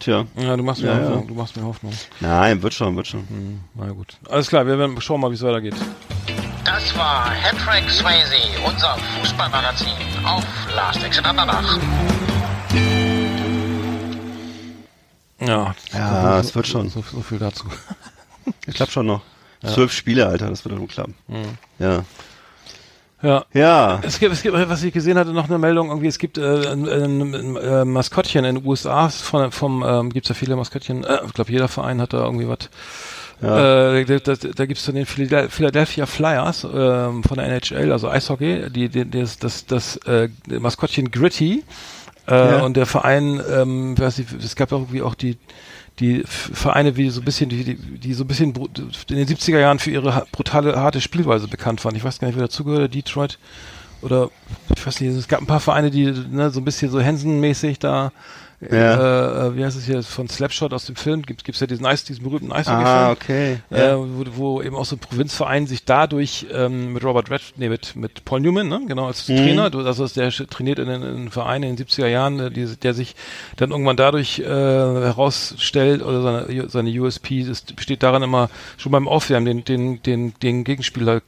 [0.00, 0.24] Tja.
[0.36, 1.04] ja, du machst mir Ja, ja.
[1.10, 1.92] Hoffnung, du machst mir Hoffnung.
[2.18, 3.60] Nein, wird schon, wird schon.
[3.76, 4.16] Na gut.
[4.28, 5.74] Alles klar, wir werden schauen mal, wie es weitergeht.
[6.74, 8.34] Das war Hattrick Swayze,
[8.66, 9.92] unser Fußballmagazin
[10.24, 10.42] auf
[10.74, 11.78] Last Exit Andernach.
[15.38, 16.88] Ja, Ja, so, es wird schon.
[16.88, 17.66] So, so viel dazu.
[18.74, 19.20] Klappt schon noch.
[19.62, 21.14] Zwölf Spiele, Alter, das wird doch klappen.
[21.78, 22.04] Ja.
[23.22, 23.44] Ja.
[23.52, 24.00] Ja.
[24.02, 26.68] Es gibt, es gibt, was ich gesehen hatte, noch eine Meldung, irgendwie, es gibt äh,
[26.68, 31.04] ein, ein, ein, äh, Maskottchen in den USA, von, vom, ähm, gibt's ja viele Maskottchen,
[31.04, 32.70] äh, ich glaube, jeder Verein hat da irgendwie was.
[33.42, 38.08] Äh, da, da, da gibt's dann den Philad- Philadelphia Flyers ähm, von der NHL, also
[38.08, 40.28] Eishockey, die, die, das, das, das äh,
[40.60, 41.64] Maskottchen Gritty
[42.28, 42.60] äh, Ja.
[42.62, 45.38] und der Verein, ähm, weiß ich, es gab irgendwie auch die
[46.00, 49.58] die Vereine, wie so ein bisschen, die, die, die so ein bisschen in den 70er
[49.58, 51.94] Jahren für ihre brutale, harte Spielweise bekannt waren.
[51.94, 53.38] Ich weiß gar nicht, wer dazugehört, Detroit
[54.00, 54.30] oder
[54.74, 57.78] ich weiß nicht, es gab ein paar Vereine, die ne, so ein bisschen so Hansen-mäßig
[57.78, 58.10] da,
[58.70, 59.46] Ja.
[59.48, 62.04] äh, wie heißt es hier, von Slapshot aus dem Film, gibt es ja diesen, Eis,
[62.04, 62.86] diesen berühmten Eishockey-Film.
[62.86, 63.58] Ah, okay.
[63.70, 67.68] Äh, wo, wo eben auch so ein Provinzverein sich dadurch ähm, mit Robert Red, nee,
[67.68, 69.36] mit, mit Paul Newman, ne, genau, als Mhm.
[69.36, 72.50] Trainer, du, also der trainiert in den in den Verein in den 70er Jahren, äh,
[72.50, 73.14] die, der sich
[73.56, 79.08] dann irgendwann dadurch äh, herausstellt, oder seine, seine USP ist, besteht daran immer schon beim
[79.08, 81.22] Aufwärmen den, den, den, den Gegenspieler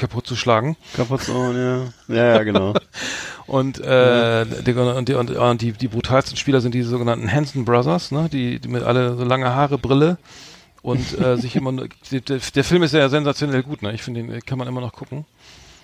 [0.00, 0.76] kaputt zu schlagen.
[0.96, 1.84] Kaputt so, ja.
[2.08, 2.74] Ja, ja, genau.
[3.46, 8.12] Und, äh, die, und, die, und, die, die brutalsten Spieler sind die sogenannten Hanson Brothers,
[8.12, 8.28] ne?
[8.32, 10.18] die, die mit alle so lange Haare, Brille
[10.82, 11.72] und äh, sich immer
[12.12, 13.92] der, der Film ist ja sensationell gut, ne?
[13.92, 15.24] Ich finde, den kann man immer noch gucken.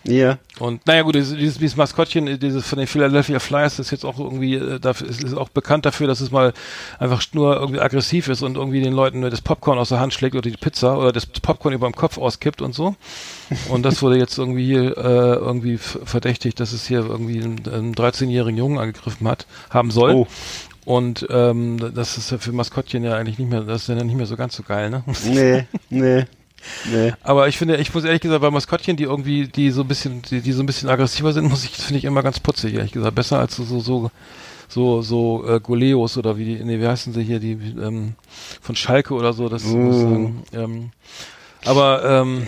[0.06, 0.38] Ja.
[0.58, 4.18] Und naja gut, dieses, dieses, Maskottchen, äh, dieses von den Philadelphia Flyers ist jetzt auch
[4.18, 6.52] irgendwie, äh, dafür, ist, ist auch bekannt dafür, dass es mal
[6.98, 10.34] einfach nur irgendwie aggressiv ist und irgendwie den Leuten das Popcorn aus der Hand schlägt
[10.34, 12.94] oder die Pizza oder das Popcorn über dem Kopf auskippt und so.
[13.68, 17.94] Und das wurde jetzt irgendwie hier, äh, irgendwie verdächtigt, dass es hier irgendwie einen, einen
[17.94, 20.12] 13-jährigen Jungen angegriffen hat, haben soll.
[20.14, 20.26] Oh.
[20.84, 24.16] Und ähm, das ist ja für Maskottchen ja eigentlich nicht mehr, das ist ja nicht
[24.16, 25.02] mehr so ganz so geil, ne?
[25.24, 26.26] Nee, nee,
[26.90, 27.12] nee.
[27.22, 30.22] Aber ich finde, ich muss ehrlich gesagt, bei Maskottchen, die irgendwie, die so ein bisschen,
[30.22, 32.92] die, die so ein bisschen aggressiver sind, muss ich, finde ich immer ganz putzig, ehrlich
[32.92, 33.14] gesagt.
[33.14, 34.10] Besser als so, so, so,
[34.68, 38.14] so, so äh, Goleos oder wie die, nee, wie heißen sie hier, die ähm,
[38.60, 40.42] von Schalke oder so, das muss ich sagen.
[40.52, 40.90] Ähm,
[41.64, 42.46] aber ähm,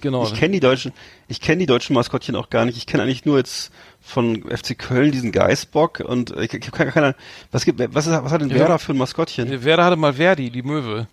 [0.00, 0.24] genau.
[0.24, 0.92] Ich kenne die deutschen,
[1.28, 2.76] ich kenne die deutschen Maskottchen auch gar nicht.
[2.76, 6.92] Ich kenne eigentlich nur jetzt von FC Köln diesen Geißbock und ich, ich habe keine,
[6.92, 8.56] keine Ahnung, was gibt, was, ist, was hat denn Ja.
[8.56, 9.64] Werder für ein Maskottchen?
[9.64, 11.08] Werder hatte mal Verdi, die Möwe.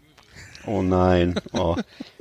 [0.66, 1.76] Oh nein, oh.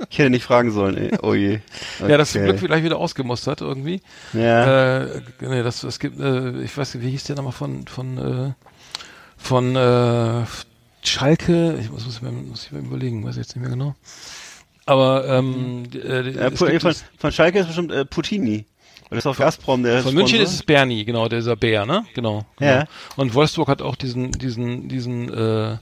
[0.09, 1.17] Ich hätte nicht fragen sollen, ey.
[1.21, 1.59] oh je.
[2.05, 2.45] Ja, das Okay.
[2.45, 4.01] Glück vielleicht wieder ausgemustert irgendwie.
[4.33, 5.03] Ja.
[5.03, 8.17] Äh, nee, das, es gibt, äh, ich weiß nicht, wie hieß der nochmal von, von,
[8.17, 8.53] äh,
[9.37, 10.43] von äh,
[11.03, 13.71] Schalke, ich muss, muss, ich mir, muss ich mir überlegen, weiß ich jetzt nicht mehr
[13.71, 13.95] genau.
[14.85, 18.65] Aber ähm, äh, ja, von, von Schalke ist bestimmt äh, Putini.
[19.09, 22.03] Das ist auf Gazprom der von München ist es Bernie, genau, dieser Bär, ne?
[22.15, 22.45] Genau.
[22.57, 22.71] genau.
[22.71, 22.85] Ja.
[23.15, 25.77] Und Wolfsburg hat auch diesen, diesen, diesen, äh,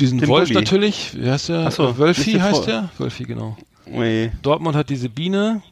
[0.00, 0.60] diesen Den Wolf Bulli.
[0.60, 1.70] natürlich, wie heißt der?
[1.70, 2.90] So, Äh, Wölfi heißt der?
[2.98, 3.56] Wölfi, genau.
[3.90, 4.30] Ui.
[4.42, 5.62] Dortmund hat diese Biene,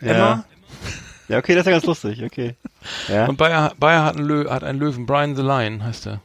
[0.00, 0.08] Ja.
[0.12, 0.44] Emma.
[1.28, 2.54] Ja, okay, das ist ja ganz lustig, okay.
[3.08, 3.26] Ja.
[3.26, 6.20] Und Bayer, Bayer hat einen, Lö hat einen Löwen, Brian the Lion heißt der.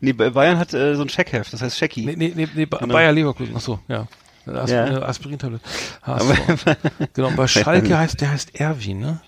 [0.00, 2.04] Nee, Ba- Bayern hat äh, so ein Scheckheft, das heißt Schecki.
[2.04, 2.92] Nee, nee, nee, nee Ba- Genau.
[2.92, 4.06] Bayer Leverkusen, ach so, ja.
[4.46, 4.86] As Ja.
[4.88, 5.64] äh, Aspirintablette.
[7.14, 9.20] Genau, bei Schalke heißt, der heißt Erwin, ne?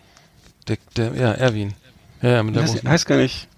[0.68, 1.74] Der, der, ja, Erwin.
[2.20, 3.48] Ja, ja, mit der heißt, großen- heißt gar nicht,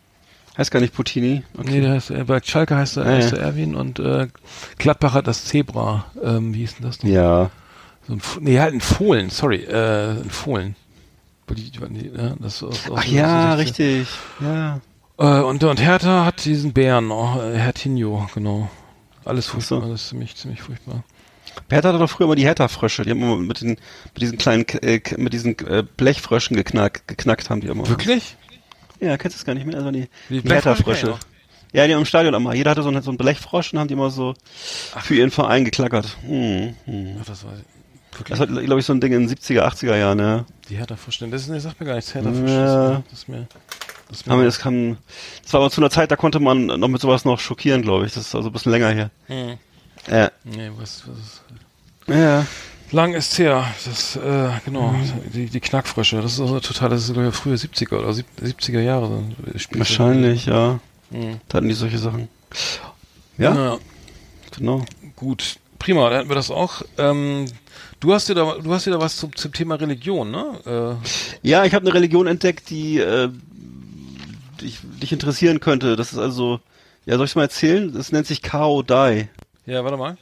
[0.57, 1.43] heißt gar nicht Puccini.
[1.63, 3.39] Nee, der heißt, äh, bei Schalke heißt er, Ja, heißt ja.
[3.39, 4.29] er Erwin und äh,
[4.79, 6.07] Gladbach hat das Zebra.
[6.23, 7.11] Ähm, wie hieß denn das noch?
[7.11, 7.51] Ja.
[8.07, 10.77] So ein, nee, halt ein Fohlen, sorry, äh, ein Fohlen.
[12.17, 14.09] Ja, das aus, aus, Ach ja, richtig.
[14.41, 14.81] Ja.
[15.19, 18.71] Äh, und, und Hertha hat diesen Bären, oh, äh, Hertinho, genau.
[19.25, 19.87] Alles furchtbar, so.
[19.87, 21.05] alles ziemlich, ziemlich furchtbar.
[21.71, 23.05] Hertha hatte doch früher immer die Hertha-Frösche.
[23.05, 27.49] Die haben immer mit, den, mit diesen kleinen, äh, mit diesen äh, Blechfröschen geknackt, geknackt
[27.51, 27.89] haben die immer.
[27.89, 28.37] Wirklich?
[29.05, 29.77] Ja, kennst du es gar nicht mehr?
[29.77, 32.55] Also die, Die ich Ja, die haben im Stadion immer.
[32.55, 34.35] Jeder hatte so einen, so einen Blechfrosch und haben die immer so
[35.03, 36.17] für ihren Verein geklackert.
[36.27, 37.17] Hm, hm.
[37.21, 37.53] Ach, das war
[38.13, 38.39] wirklich.
[38.39, 40.45] Das war, glaube ich, so ein Ding in den 70er, 80er Jahren, ja.
[40.69, 41.31] die Hertha vorstellen.
[41.31, 42.15] Das ist, nee, sagt mir gar nichts.
[42.15, 42.35] Hertha Ja.
[42.37, 43.05] vorstellen.
[43.11, 43.49] Das ist mir,
[44.09, 44.97] das ist mir,
[45.43, 48.07] das war aber zu einer Zeit, da konnte man noch mit sowas noch schockieren, glaube
[48.07, 48.15] ich.
[48.15, 49.11] Das ist also ein bisschen länger her.
[49.27, 49.59] Hm.
[50.09, 50.31] Ja.
[50.45, 52.47] Nee, was, was Ja.
[52.95, 53.67] Lang ist her.
[53.85, 54.95] Das, äh, genau,
[55.35, 56.23] die, die Knackfrösche.
[56.23, 59.09] Das ist auch total, das ist sogar frühe 70er oder sieb- 70er Jahre.
[59.09, 59.15] so
[59.53, 59.81] ein Spiel.
[59.81, 60.79] Wahrscheinlich, ja.
[61.11, 61.41] Mhm.
[61.49, 62.29] Da hatten die solche Sachen.
[63.37, 63.79] Ja, ja.
[64.57, 64.85] genau.
[65.17, 66.83] Gut, prima, dann hätten wir das auch.
[66.97, 67.47] Ähm,
[67.99, 70.97] du hast dir da, du hast dir da was zum, zum Thema Religion, ne?
[71.43, 73.29] Ja, ich habe eine Religion entdeckt, die äh,
[74.61, 75.97] dich, dich interessieren könnte.
[75.97, 76.61] Das ist also,
[77.07, 77.93] ja, soll ich mal erzählen?
[77.93, 79.29] Das nennt sich Kao Dai.
[79.67, 80.17] Äh, ja, warte mal.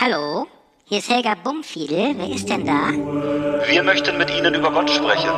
[0.00, 0.46] Hallo,
[0.88, 2.14] hier ist Helga Bumfiedel.
[2.16, 2.90] Wer ist denn da?
[3.68, 5.30] Wir möchten mit Ihnen über Gott sprechen.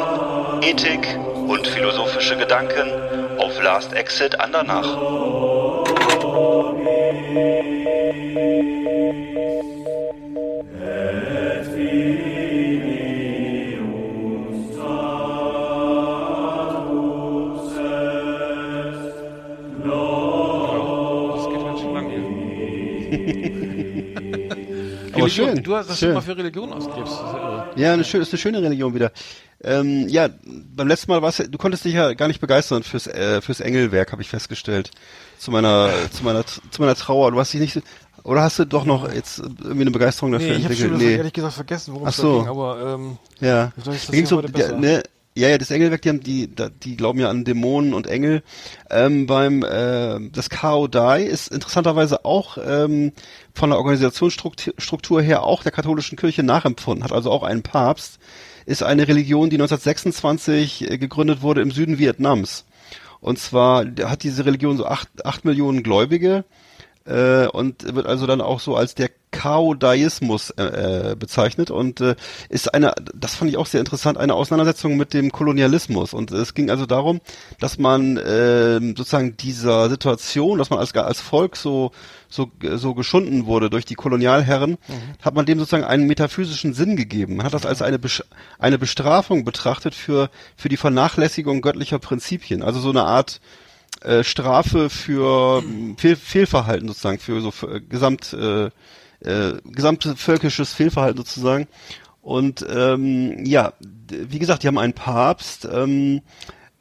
[0.63, 2.93] Ethik und philosophische Gedanken
[3.39, 4.87] auf Last Exit Andernach.
[25.25, 26.11] Religion, schön, Du hast das schön.
[26.11, 27.15] immer für Religion ausgibst.
[27.77, 29.13] Ja eine schöne, ist eine schöne Religion wieder.
[29.63, 30.29] Ähm, ja,
[30.75, 33.61] beim letzten Mal warst du, du konntest dich ja gar nicht begeistern fürs, äh, fürs
[33.61, 34.91] Engelwerk, habe ich festgestellt.
[35.39, 37.31] Zu meiner, zu meiner, zu meiner Trauer.
[37.33, 37.83] Du hast dich nicht,
[38.25, 41.01] oder hast du doch noch jetzt irgendwie eine Begeisterung dafür Nee, ich habe entwickelt?
[41.01, 42.39] schon ehrlich gesagt vergessen, worum Ach es so.
[42.39, 43.73] ging, aber ähm, Ja.
[43.77, 45.03] Das Da ja so, ja, ne,
[45.37, 46.51] ja, ja, das Engelwerk, die haben die,
[46.83, 48.43] die glauben ja an Dämonen und Engel.
[48.91, 53.13] Ähm, beim äh, das Kao Dai ist interessanterweise auch ähm,
[53.55, 58.19] von der Organisationsstruktur Struktur her auch der katholischen Kirche nachempfunden, hat also auch einen Papst,
[58.67, 62.65] ist eine Religion, die 1926 äh, gegründet wurde im Süden Vietnams.
[63.21, 66.45] Und zwar hat diese Religion so acht, acht Millionen Gläubige
[67.07, 72.17] äh, und wird also dann auch so als der Chaodaismus äh, äh, bezeichnet und äh,
[72.49, 76.13] ist eine, das fand ich auch sehr interessant, eine Auseinandersetzung mit dem Kolonialismus.
[76.13, 77.21] Und es ging also darum,
[77.61, 81.93] dass man äh, sozusagen dieser Situation, dass man als, als Volk so
[82.33, 84.79] so, so geschunden wurde durch die Kolonialherren,
[85.21, 87.37] hat man dem sozusagen einen metaphysischen Sinn gegeben.
[87.37, 88.23] Man hat das als eine, Besch
[88.61, 92.63] eine Bestrafung betrachtet für, für die Vernachlässigung göttlicher Prinzipien.
[92.63, 93.41] Also so eine Art
[94.01, 98.71] äh, Strafe für mh, Fehl Fehlverhalten sozusagen, für so für, gesamt, äh,
[99.21, 101.67] äh, gesamte völkisches Fehlverhalten sozusagen.
[102.23, 103.73] Und ähm, ja,
[104.11, 105.67] wie gesagt, die haben einen Papst.
[105.71, 106.23] Ähm,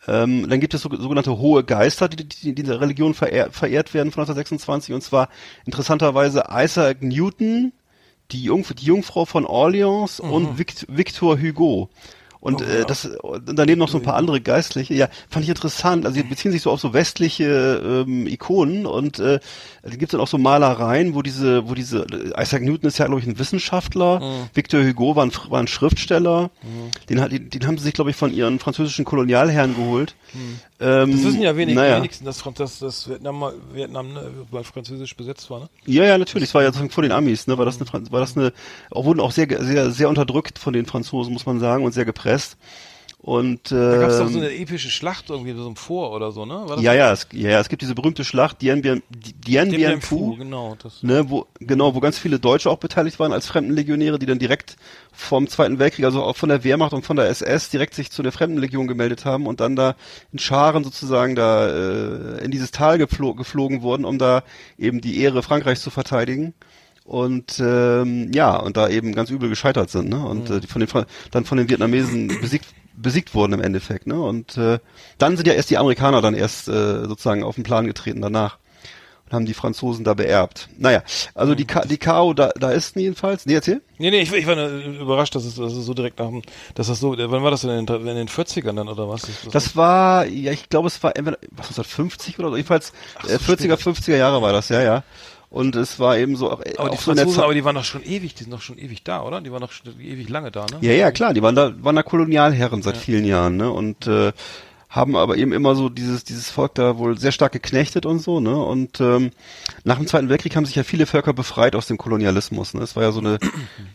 [0.07, 3.93] ähm, dann gibt es so, sogenannte hohe Geister, die, die in dieser Religion verehr, verehrt
[3.93, 4.93] werden von 1926.
[4.93, 5.29] Und zwar
[5.65, 7.73] interessanterweise Isaac Newton,
[8.31, 11.89] die, Jungf die Jungfrau von Orleans und Vict Victor Hugo.
[12.41, 14.93] Und äh, das und daneben noch so ein paar andere Geistliche.
[14.93, 16.05] Ja, fand ich interessant.
[16.05, 19.39] Also die beziehen sich so auf so westliche ähm, Ikonen und äh,
[19.83, 22.05] da gibt es dann auch so Malereien, wo diese, wo diese
[22.39, 24.21] Isaac Newton ist ja glaube ich ein Wissenschaftler,
[24.53, 26.49] Victor Hugo war ein, war ein Schriftsteller.
[27.09, 30.15] Den, hat- den, den haben sie sich glaube ich von ihren französischen Kolonialherren geholt.
[30.81, 31.97] Ähm, das wissen ja wenig, naja.
[31.97, 35.69] wenigsten, dass, dass, dass Vietnam, Vietnam ne, mal französisch besetzt war, ne?
[35.85, 36.49] Ja, ja, natürlich.
[36.49, 37.57] Es war ja vor den Amis, ne?
[37.57, 38.53] War das eine, war das eine,
[38.89, 42.57] wurden auch sehr, sehr, sehr unterdrückt von den Franzosen, muss man sagen, und sehr gepresst.
[43.21, 46.31] Und Da gab es doch ähm, so eine epische Schlacht irgendwie, so ein Vor oder
[46.31, 46.65] so, ne?
[46.79, 49.03] Ja, ja, es, ja, es gibt diese berühmte Schlacht Dien Bien,
[49.45, 50.77] Dien Bien Phu, genau.
[50.81, 54.39] Das, ne, wo, genau, wo ganz viele Deutsche auch beteiligt waren als Fremdenlegionäre, die dann
[54.39, 54.77] direkt
[55.11, 58.23] vom Zweiten Weltkrieg, also auch von der Wehrmacht und von der SS direkt sich zu
[58.23, 59.97] der Fremdenlegion gemeldet haben und dann da
[60.31, 64.43] in Scharen sozusagen da äh, in dieses Tal geflo geflogen wurden, um da
[64.77, 66.53] eben die Ehre Frankreichs zu verteidigen.
[67.03, 70.23] Und ähm, ja, und da eben ganz übel gescheitert sind, ne?
[70.23, 72.67] Und äh, die von den dann von den Vietnamesen besiegt
[73.01, 74.19] besiegt wurden im Endeffekt, ne?
[74.21, 74.79] Und äh,
[75.17, 78.57] dann sind ja erst die Amerikaner dann erst äh, sozusagen auf den Plan getreten danach.
[79.25, 80.69] und haben die Franzosen da beerbt.
[80.77, 81.03] Naja,
[81.35, 83.45] also die, Ka die Kao da, da ist jedenfalls.
[83.45, 83.81] Nee, erzähl.
[83.97, 86.41] Nee, nee, ich, ich war überrascht, dass es, dass es so direkt nach dem,
[86.75, 89.21] dass das so, wann war das denn in den, in den 40ern dann oder was?
[89.21, 92.91] Das, Das war, ja, ich glaube, es war entweder, was, 1950 oder so, jedenfalls
[93.27, 95.03] äh, 40er, 50er Jahre war das, ja, ja.
[95.49, 97.63] Und es war eben so, auch, aber die auch so der Franzosen, Zeit- aber die
[97.65, 99.41] waren doch schon ewig, die sind doch schon ewig da, oder?
[99.41, 100.77] Die waren doch schon ewig lange da, ne?
[100.81, 103.71] Ja, ja, klar, die waren da, waren da Kolonialherren seit vielen Jahren, ne?
[103.71, 104.31] Und äh,
[104.89, 108.39] haben aber eben immer so dieses, dieses Volk da wohl sehr stark geknechtet und so,
[108.39, 108.55] ne?
[108.55, 109.31] Und ähm,
[109.83, 112.73] nach dem Zweiten Weltkrieg haben sich ja viele Völker befreit aus dem Kolonialismus.
[112.73, 112.81] Ne?
[112.81, 113.39] Es war ja so eine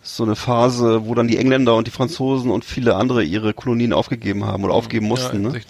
[0.03, 3.93] so eine Phase, wo dann die Engländer und die Franzosen und viele andere ihre Kolonien
[3.93, 5.43] aufgegeben haben oder aufgeben mussten.
[5.45, 5.61] ja, ne?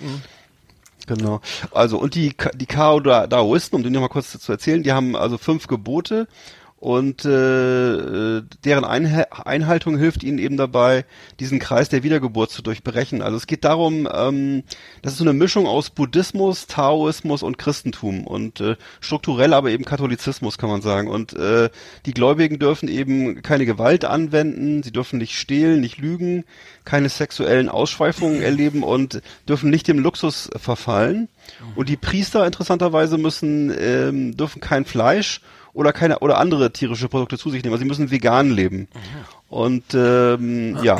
[1.06, 1.40] Genau.
[1.70, 4.92] Also und die die Kao Da- Daoisten, um den noch mal kurz zu erzählen, die
[4.92, 6.26] haben also fünf Gebote
[6.84, 11.06] und äh, äh, deren Einhaltung hilft ihnen eben dabei,
[11.40, 13.22] diesen Kreis der Wiedergeburt zu durchbrechen.
[13.22, 14.64] Also es geht darum, ähm,
[15.00, 19.86] das ist so eine Mischung aus Buddhismus, Taoismus und Christentum und äh, strukturell aber eben
[19.86, 21.08] Katholizismus kann man sagen.
[21.08, 21.70] Und äh,
[22.04, 26.44] die Gläubigen dürfen eben keine Gewalt anwenden, sie dürfen nicht stehlen, nicht lügen,
[26.84, 31.28] keine sexuellen Ausschweifungen erleben und dürfen nicht dem Luxus verfallen.
[31.76, 35.40] Und die Priester interessanterweise müssen ähm, dürfen kein Fleisch
[35.74, 37.74] oder keine oder andere tierische Produkte zu sich nehmen.
[37.74, 38.88] Also sie müssen vegan leben.
[39.48, 40.98] Und ähm, ja,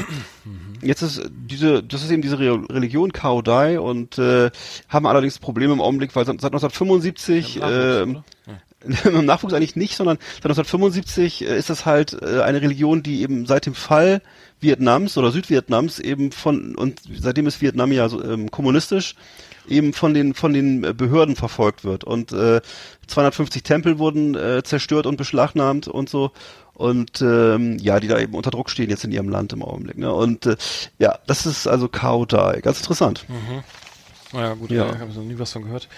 [0.82, 4.50] jetzt ist diese, das ist eben diese Re Religion Kao Dai und äh,
[4.88, 8.52] haben allerdings Probleme im Augenblick, weil seit seit 1975 Nachwuchs, äh,
[9.04, 13.22] im Nachwuchs eigentlich nicht, sondern seit 1975 äh, ist das halt äh, eine Religion, die
[13.22, 14.22] eben seit dem Fall
[14.60, 19.14] Vietnams oder Südvietnams eben von und seitdem ist Vietnam ja so ähm, kommunistisch
[19.68, 22.60] eben von den von den äh, Behörden verfolgt wird und äh,
[23.06, 26.30] 250 Tempel wurden äh, zerstört und beschlagnahmt und so
[26.74, 29.96] und ähm, ja, die da eben unter Druck stehen jetzt in ihrem Land im Augenblick.
[29.96, 30.12] Ne?
[30.12, 30.56] Und äh,
[30.98, 33.24] ja, das ist also Kao Dai, ganz interessant.
[34.32, 34.92] Naja, gut, Ja.
[34.92, 35.88] ich habe noch nie was von gehört.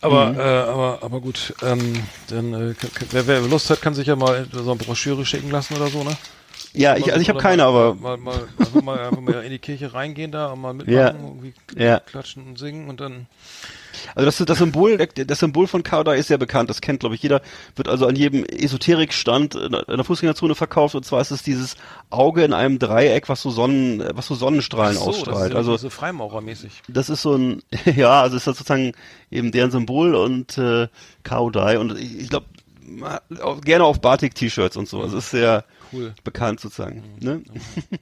[0.00, 1.92] Aber, äh, aber, aber gut, ähm,
[2.28, 2.74] dann, äh,
[3.10, 6.04] wer, wer Lust hat, kann sich ja mal so eine Broschüre schicken lassen oder so,
[6.04, 6.16] ne?
[6.74, 9.50] Ja, ich, also ich habe keine, mal, aber Mal, mal, einfach mal, einfach mal in
[9.50, 11.12] die Kirche reingehen da und mal mitmachen, Ja.
[11.12, 12.00] irgendwie Ja.
[12.00, 13.26] klatschen und singen und dann.
[14.14, 17.22] Also das, das Symbol, das Symbol von Kauda ist sehr bekannt, das kennt glaube ich
[17.22, 17.40] jeder,
[17.76, 21.76] wird also an jedem Esoterikstand in der Fußgängerzone verkauft und zwar ist es dieses
[22.10, 25.52] Auge in einem Dreieck, was so Sonnen, was so Sonnenstrahlen Ach so, das ist ausstrahlt.
[25.52, 26.82] ja Also so Freimaurermäßig.
[26.88, 27.62] das ist so ein,
[27.96, 28.92] ja, also ist das sozusagen
[29.30, 30.88] eben deren Symbol und äh,
[31.24, 32.46] Kaudai und ich, ich glaube
[33.64, 35.02] gerne auf Batik-T-Shirts und so.
[35.02, 36.14] Also ist sehr Cool.
[36.24, 37.02] bekannt sozusagen.
[37.20, 37.42] Ne?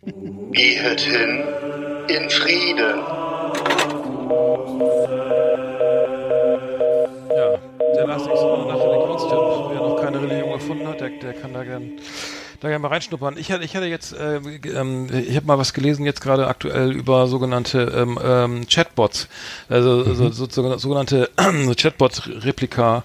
[0.53, 1.45] Gehet hin
[2.09, 3.01] in Frieden.
[7.37, 7.59] Ja,
[7.94, 9.38] der nach Religionstip,
[9.70, 11.92] wer noch keine Religion gefunden hat, der, der kann da gern,
[12.61, 13.37] da gern mal reinschnuppern.
[13.37, 16.46] Ich hatte, ich hatte jetzt, äh, g- ähm, ich habe mal was gelesen jetzt gerade
[16.49, 19.29] aktuell über sogenannte ähm, ähm, Chatbots,
[19.68, 21.29] also so, so, so, sogenannte
[21.77, 23.05] Chatbot-Replika.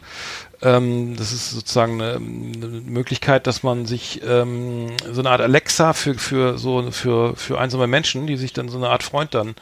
[0.63, 5.93] Ähm, das ist sozusagen eine, eine Möglichkeit, dass man sich ähm, so eine Art Alexa
[5.93, 9.55] für für so für für einsame Menschen, die sich dann so eine Art Freund dann.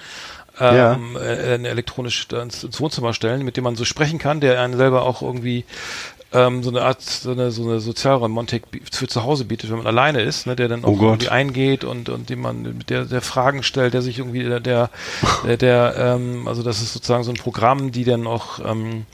[0.93, 4.39] Ähm, äh, äh, elektronisch da ins, ins Wohnzimmer stellen, mit dem man so sprechen kann,
[4.39, 5.65] der einen selber auch irgendwie
[6.32, 9.78] ähm, so eine Art, so eine, so eine Sozialromantik bi- für zu Hause bietet, wenn
[9.80, 12.89] man alleine ist, ne, der dann auch Oh irgendwie eingeht und, und dem man, mit
[12.91, 14.89] der, der Fragen stellt, der sich irgendwie, der, der,
[15.45, 19.06] der, der ähm, also das ist sozusagen so ein Programm, die dann auch, ähm,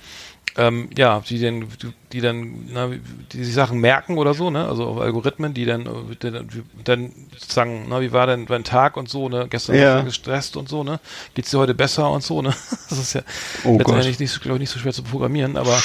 [0.57, 1.67] ähm, ja, die dann,
[2.13, 2.89] die dann, na,
[3.33, 4.67] die sich Sachen merken oder so, ne?
[4.67, 6.47] Also auf Algorithmen, die dann, äh, dann,
[6.83, 9.47] dann sozusagen, na, wie war denn dein Tag und so, ne?
[9.49, 9.95] Gestern Ja.
[9.95, 10.99] warst du gestresst und so, ne?
[11.33, 12.53] Geht's dir heute besser und so, ne?
[12.89, 13.21] Das ist ja
[13.65, 15.77] Oh letztendlich nicht, so- glaube ich, nicht so schwer zu programmieren, aber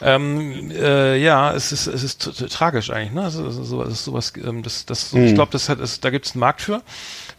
[0.00, 2.18] ähm, äh, ja, es ist, es ist
[2.50, 3.26] tragisch eigentlich, ne?
[3.26, 6.08] Es ist, so, es ist sowas, ähm, das, das, ich glaube, das hat, es, da
[6.10, 6.82] gibt es einen Markt für,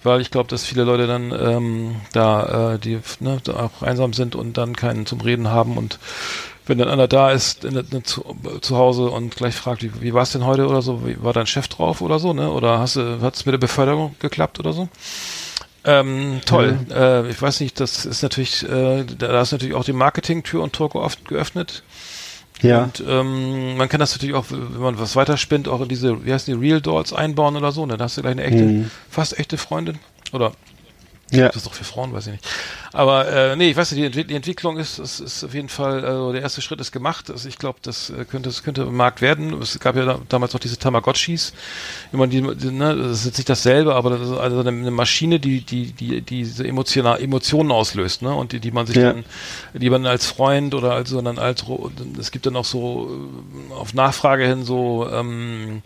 [0.04, 4.14] weil ich glaube, dass viele Leute dann ähm, da, äh, die ne, da auch einsam
[4.14, 5.98] sind und dann keinen zum Reden haben und
[6.68, 8.24] wenn dann einer da ist in, der- zu,
[8.62, 11.34] zu Hause und gleich fragt, wie, wie war es denn heute oder so, wie war
[11.34, 12.52] dein Chef drauf oder so, ne?
[12.52, 14.90] Oder hast du, hat es mit der Beförderung geklappt oder so?
[15.84, 16.80] Ähm, toll.
[16.92, 20.74] Äh, ich weiß nicht, das ist natürlich, äh, da ist natürlich auch die Marketing-Tür und
[20.74, 21.84] Tor oft geöffnet.
[22.62, 22.84] Ja.
[22.86, 26.34] Und ähm, man kann das natürlich auch, wenn man was weiterspinnt, auch in diese, wie
[26.34, 27.86] heißen die, Real Dolls einbauen oder so.
[27.86, 27.98] Ne?
[27.98, 28.92] Da hast du gleich eine echte, Mhm.
[29.10, 30.00] fast echte Freundin.
[30.32, 30.54] Oder
[31.32, 31.48] ja.
[31.48, 32.48] das ist doch für Frauen, weiß ich nicht.
[32.94, 35.68] Aber äh, nee, ich weiß nicht, die, Entwick- die Entwicklung ist, ist, ist auf jeden
[35.70, 37.30] Fall, also der erste Schritt ist gemacht.
[37.30, 39.60] Also ich glaube, das äh, könnte, das könnte im Markt werden.
[39.62, 41.54] Es gab ja da, damals noch diese Tamagotchis.
[42.12, 44.70] Wenn man die, die ne, das ist jetzt nicht dasselbe, aber das ist also eine,
[44.70, 48.34] eine Maschine, die, die, die, die diese emotional, Emotionen auslöst, ne?
[48.34, 49.14] Und die, die man sich Ja.
[49.14, 49.26] dann,
[49.74, 51.66] die man als Freund oder als, sondern als,
[52.20, 53.10] es gibt dann auch so
[53.72, 55.82] äh, auf Nachfrage hin so, ähm,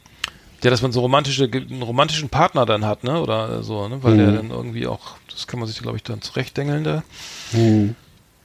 [0.61, 3.21] ja, dass man so romantische, einen romantischen Partner dann hat, ne?
[3.21, 4.03] Oder so, ne?
[4.03, 7.03] Weil der dann irgendwie auch, das kann man sich, glaube ich, dann zurechtdengeln da.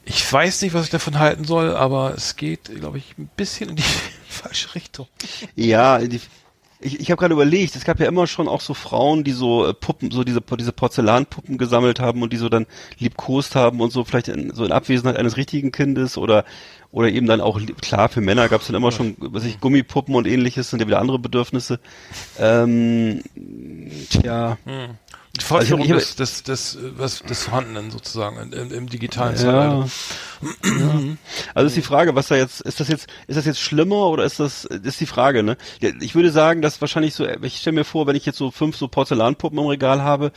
[0.05, 3.71] Ich weiß nicht, was ich davon halten soll, aber es geht, glaube ich, ein bisschen
[3.71, 3.83] in die
[4.29, 5.09] falsche Richtung.
[5.57, 6.21] Ja, die,
[6.81, 9.67] ich, ich habe gerade überlegt, es gab ja immer schon auch so Frauen, die so
[9.67, 12.67] äh, Puppen, so diese, diese Porzellanpuppen gesammelt haben und die so dann
[12.99, 16.45] liebkost haben und so vielleicht in, so in Abwesenheit eines richtigen Kindes oder
[16.93, 20.15] oder eben dann auch, klar, für Männer gab es dann immer schon, was ich, Gummipuppen
[20.15, 21.81] und ähnliches, sind ja wieder andere Bedürfnisse.
[22.39, 23.21] Ähm,
[24.11, 29.35] tja, Die Fortführung Also des, des, des, äh, was, des Vorhandenen sozusagen im, im digitalen
[29.35, 29.41] Ja.
[29.41, 29.89] Zeitalter.
[31.55, 34.25] Also ist die Frage, was da jetzt, ist das jetzt, ist das jetzt schlimmer oder
[34.25, 35.57] ist das, ist die Frage, ne?
[36.01, 38.77] Ich würde sagen, dass wahrscheinlich so, ich stelle mir vor, wenn ich jetzt so fünf
[38.77, 40.31] so Porzellanpuppen im Regal habe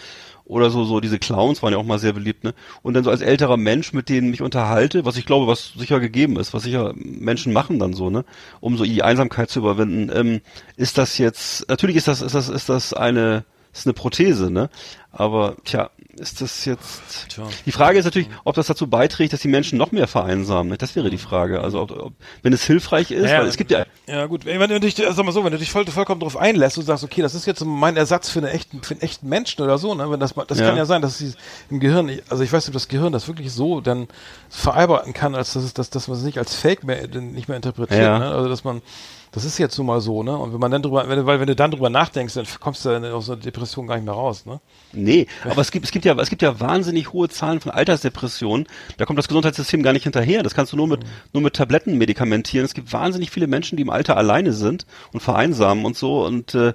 [0.46, 2.54] oder so, so diese Clowns waren ja auch mal sehr beliebt, ne?
[2.82, 6.00] Und dann so als älterer Mensch mit denen mich unterhalte, was ich glaube, was sicher
[6.00, 8.26] gegeben ist, was sicher Menschen machen dann so, ne?
[8.62, 10.42] Um so die Einsamkeit zu überwinden, ähm,
[10.76, 13.44] ist das jetzt, natürlich ist das, ist das, ist das eine,
[13.80, 14.70] ist eine Prothese, ne?
[15.12, 17.48] Aber, tja, ist das jetzt, Tja.
[17.66, 20.70] die Frage ist natürlich, ob das dazu beiträgt, dass die Menschen noch mehr vereinsamen.
[20.72, 20.78] Ne?
[20.78, 21.62] Das wäre die Frage.
[21.62, 22.14] Also ob, ob,
[22.44, 25.18] wenn es hilfreich ist, Ja, weil es gibt ja, Ja gut, wenn du dich, sag
[25.26, 27.64] mal so, wenn du dich voll, vollkommen darauf einlässt und sagst, okay, das ist jetzt
[27.66, 30.10] mein Ersatz für, eine echten, für einen echten Menschen oder so, ne?
[30.12, 30.68] Wenn das, mal- das Ja.
[30.68, 31.34] kann ja sein, dass sie
[31.72, 34.08] im Gehirn, also ich weiß nicht, ob das Gehirn das wirklich so dann
[34.50, 37.58] verarbeiten kann, als dass es, dass, dass man es nicht als Fake mehr, nicht mehr
[37.58, 38.20] interpretiert, Ja.
[38.20, 38.26] ne?
[38.32, 38.82] Also dass man,
[39.32, 40.36] das ist jetzt so mal so, ne?
[40.38, 42.86] Und wenn man dann drüber, wenn du, weil wenn du dann drüber nachdenkst, dann kommst
[42.86, 44.60] du aus einer Depression gar nicht mehr raus, ne?
[44.94, 48.68] nee, aber es gibt, es gibt ja, es gibt ja wahnsinnig hohe Zahlen von Altersdepressionen.
[48.98, 50.44] Da kommt das Gesundheitssystem gar nicht hinterher.
[50.44, 51.02] Das kannst du nur mit,
[51.34, 52.66] nur mit Tabletten medikamentieren.
[52.66, 56.56] Es gibt wahnsinnig viele Menschen, die im Alter alleine sind und vereinsamen und so und,
[56.56, 56.74] äh,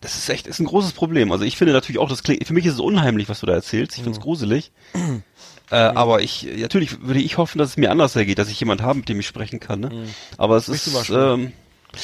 [0.00, 1.30] das ist echt, ist ein großes Problem.
[1.30, 3.52] Also ich finde natürlich auch, das klingt, für mich ist es unheimlich, was du da
[3.52, 3.96] erzählst.
[3.96, 4.72] Ich finde es gruselig.
[5.70, 8.82] Äh, aber ich, natürlich würde ich hoffen, dass es mir anders ergeht, dass ich jemand
[8.82, 9.80] habe, mit dem ich sprechen kann.
[9.80, 10.06] Ne?
[10.38, 11.52] Aber es Bist ist, ähm,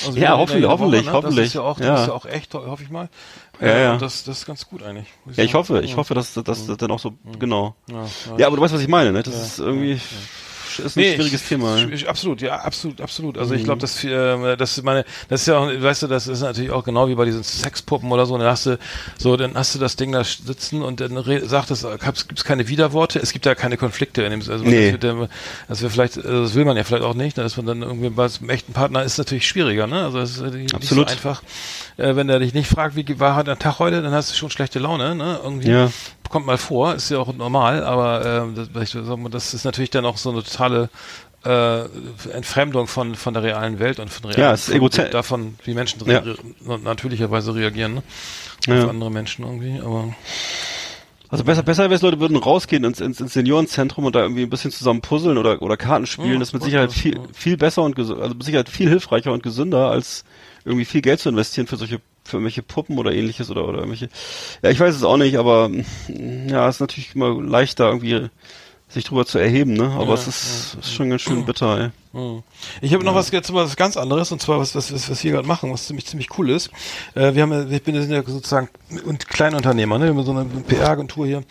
[0.05, 1.13] Also Ja, hoffentlich, hoffentlich, ne?
[1.13, 1.37] hoffentlich.
[1.37, 2.01] Das ist ja auch, das Ja.
[2.03, 3.09] ist ja auch echt, ho- hoffe ich mal.
[3.61, 3.93] Ja, Äh, ja.
[3.93, 5.07] und Das, das ist ganz gut eigentlich.
[5.25, 7.77] muss ja, ich hoffe, ich hoffe, dass dass das dann auch so, genau.
[7.89, 8.09] Ja, ja.
[8.39, 9.23] Ja, aber du weißt, was ich meine, ne?
[9.23, 10.01] Das ist irgendwie,
[10.79, 11.77] ist ein schwieriges ich, Thema.
[11.91, 13.39] Ich, absolut, ja, absolut, absolut.
[13.39, 13.59] Also Mhm.
[13.59, 16.41] ich glaube, dass äh, das ist meine, das ist ja auch, weißt du, das ist
[16.41, 18.37] natürlich auch genau wie bei diesen Sexpuppen oder so.
[18.39, 18.79] Dann hast du
[19.19, 21.83] so, dann hast du das Ding da sitzen und dann sagt es,
[22.29, 24.93] gibt es keine Widerworte, es gibt ja keine Konflikte in dem, also Nee.
[24.93, 25.31] das, wird,
[25.69, 27.83] das wir vielleicht, äh, das will man ja vielleicht auch nicht, ne, dass man dann
[27.83, 30.05] irgendwie bei einem echten Partner ist natürlich schwieriger, ne?
[30.05, 31.09] Also es ist nicht Absolut.
[31.09, 31.43] so einfach,
[31.97, 34.51] äh, wenn der dich nicht fragt, wie war der Tag heute, dann hast du schon
[34.51, 35.41] schlechte Laune, ne?
[35.43, 35.91] Irgendwie Ja.
[36.33, 40.31] Kommt mal vor, ist ja auch normal, aber ähm, das, ist natürlich dann auch so
[40.31, 40.89] eine totale
[41.45, 41.83] äh,
[42.33, 45.75] Entfremdung von von der realen Welt und von realen, Ja, es ist egozen- davon, wie
[45.75, 46.19] Menschen Ja.
[46.21, 48.03] re natürlicherweise reagieren, ne?
[48.67, 48.83] Ja.
[48.85, 50.15] Auf andere Menschen irgendwie, aber
[51.29, 54.43] Also besser, besser wäre es, Leute würden rausgehen ins, ins, ins Seniorenzentrum und da irgendwie
[54.43, 56.35] ein bisschen zusammen puzzeln oder, oder Karten spielen.
[56.35, 59.43] Ja, das ist mit Sicherheit viel, viel besser und also mit Sicherheit viel hilfreicher und
[59.43, 60.25] gesünder, als
[60.65, 64.09] irgendwie viel Geld zu investieren für solche, für irgendwelche Puppen oder ähnliches oder, oder irgendwelche.
[64.63, 65.71] Ja, ich weiß es auch nicht, aber
[66.49, 68.29] ja, ist natürlich immer leichter irgendwie
[68.89, 69.91] sich drüber zu erheben, ne?
[69.91, 71.91] Aber Ja, es ist, ist schon ganz schön bitter, ey.
[72.13, 72.43] Hm.
[72.83, 75.33] Ich habe noch was jetzt was ganz anderes und zwar was was was, was wir
[75.33, 76.71] gerade machen, was ziemlich ziemlich cool ist.
[77.15, 78.69] Äh, wir haben ja, ich bin ja sozusagen
[79.07, 80.07] und Kleinunternehmer, ne?
[80.07, 81.43] Wir haben so eine PR-Agentur hier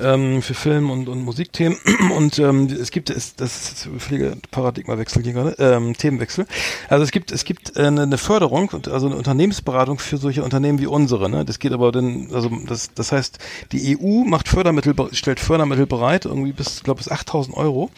[0.00, 1.78] ähm, für Film und, und Musikthemen
[2.16, 6.48] und ähm, es gibt es das ist völliger Paradigmawechsel hier gerade, ähm, Themenwechsel.
[6.88, 10.42] Also es gibt es gibt äh, eine, eine Förderung und also eine Unternehmensberatung für solche
[10.42, 11.30] Unternehmen wie unsere.
[11.30, 11.44] Ne?
[11.44, 13.38] Das geht aber dann also das das heißt
[13.70, 17.90] die EU macht Fördermittel stellt Fördermittel bereit irgendwie bis glaube bis 8.000 Euro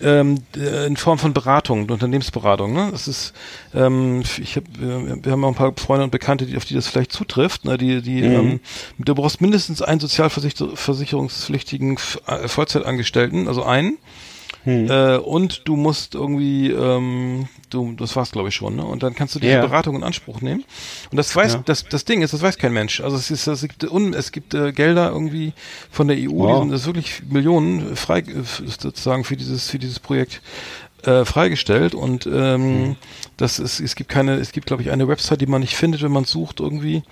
[0.00, 2.72] ähm, äh, in Form von Beratung, Unternehmensberatung.
[2.72, 2.88] Ne?
[2.92, 3.32] Das ist,
[3.74, 6.86] ähm, ich hab, wir, haben auch ein paar Freunde und Bekannte, die, auf die das
[6.88, 7.64] vielleicht zutrifft.
[7.64, 7.76] Ne?
[7.78, 8.60] Die, die, ähm,
[8.98, 13.98] du brauchst mindestens einen sozialversicherungspflichtigen äh, Vollzeitangestellten, also einen.
[14.68, 18.84] Äh, und du musst irgendwie, ähm, du, das war's glaube ich schon, ne?
[18.84, 19.60] Und dann kannst du diese Ja.
[19.62, 20.64] Beratung in Anspruch nehmen.
[21.10, 21.62] Und das weiß, Ja.
[21.64, 23.00] das, das Ding ist, das weiß kein Mensch.
[23.00, 25.52] Also es ist, es gibt, un, es gibt äh, Gelder irgendwie
[25.90, 26.60] von der EU, die Wow.
[26.62, 28.24] sind das wirklich Millionen frei, äh,
[28.66, 30.42] sozusagen für dieses, für dieses Projekt
[31.04, 32.96] äh, freigestellt und ähm,
[33.36, 36.02] das ist, es gibt keine, es gibt glaube ich eine Website, die man nicht findet,
[36.02, 37.04] wenn man sucht irgendwie.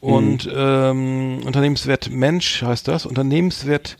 [0.00, 3.96] Und ähm, Unternehmenswert Mensch heißt das, Unternehmenswert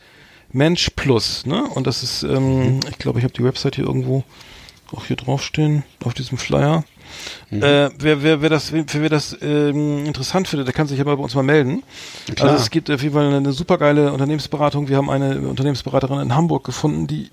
[0.53, 1.65] Mensch Plus, ne?
[1.75, 4.25] Und das ist, ähm, ich glaube, ich habe die Website hier irgendwo
[4.95, 6.85] auch hier draufstehen, auf diesem Flyer.
[7.51, 11.17] Äh, wer, wer, wer das, wer, wer das ähm, interessant findet, der kann sich aber
[11.17, 11.83] bei uns mal melden.
[12.35, 12.51] Klar.
[12.51, 14.89] Also es gibt auf jeden Fall eine, eine supergeile Unternehmensberatung.
[14.89, 17.29] Wir haben eine Unternehmensberaterin in Hamburg gefunden, die,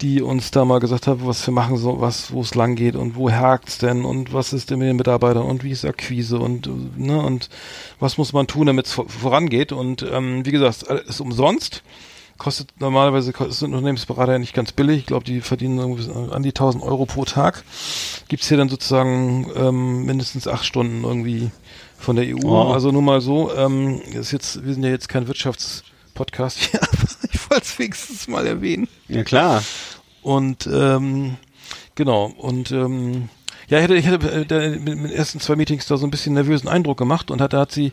[0.00, 2.96] die uns da mal gesagt hat, was wir machen, so was, wo es lang geht
[2.96, 6.38] und wo hakt's denn und was ist denn mit den Mitarbeitern und wie ist Akquise
[6.38, 7.50] und ne und
[7.98, 9.72] was muss man tun, damit es vor- vorangeht.
[9.72, 11.82] Und ähm, wie gesagt, es ist umsonst
[12.40, 15.00] kostet normalerweise sind Unternehmensberater ja nicht ganz billig.
[15.00, 17.62] Ich glaube, die verdienen irgendwie an die 1000 Euro pro Tag.
[18.28, 21.50] Gibt's hier dann sozusagen ähm, mindestens acht Stunden irgendwie
[21.98, 22.40] von der EU.
[22.42, 22.72] Wow.
[22.72, 23.54] Also nur mal so.
[23.54, 28.26] Ähm, ist jetzt, wir sind ja jetzt kein Wirtschaftspodcast hier, aber ich wollte es wenigstens
[28.26, 28.88] mal erwähnen.
[29.08, 29.62] Ja, klar.
[30.22, 31.36] Und ähm,
[31.94, 33.28] genau, und ähm,
[33.70, 36.10] Ja, ich hätte, ich äh, da mit, mit den ersten zwei Meetings da so ein
[36.10, 37.92] bisschen nervösen Eindruck gemacht und hat, da hat sie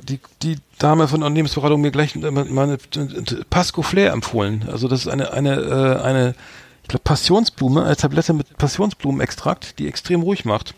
[0.00, 4.66] die, die Dame von der Unternehmensberatung mir gleich äh, meine äh, Pasco Flair empfohlen.
[4.70, 6.34] Also das ist eine, eine, äh, eine
[6.82, 10.74] ich glaube, Passionsblume, eine Tablette mit Passionsblumenextrakt, die extrem ruhig macht.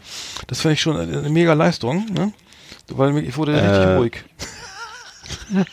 [0.46, 2.32] Das finde ich schon eine, mega Leistung, ne?
[2.88, 3.66] Weil ich wurde Äh.
[3.66, 4.24] richtig ruhig.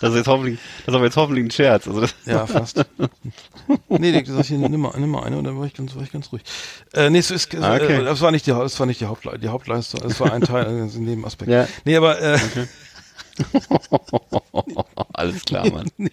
[0.00, 1.86] Das ist jetzt hoffentlich, das ist aber jetzt hoffentlich ein Scherz.
[1.86, 2.86] Also Ja, fast.
[3.98, 6.02] nee, nee, sag ich, nimm mal, nimm mal eine und dann war ich ganz, war
[6.02, 6.42] ich ganz ruhig.
[6.94, 8.00] Äh, nee, es ist, Ah, okay.
[8.00, 10.42] äh, das war nicht die, das war nicht die, Hauple die Hauptleistung, das war ein
[10.42, 11.50] Teil, also ein Nebenaspekt.
[11.50, 11.66] Ja.
[11.84, 12.38] Nee, aber, äh,
[15.14, 15.90] Alles klar, Mann.
[15.98, 16.10] nee,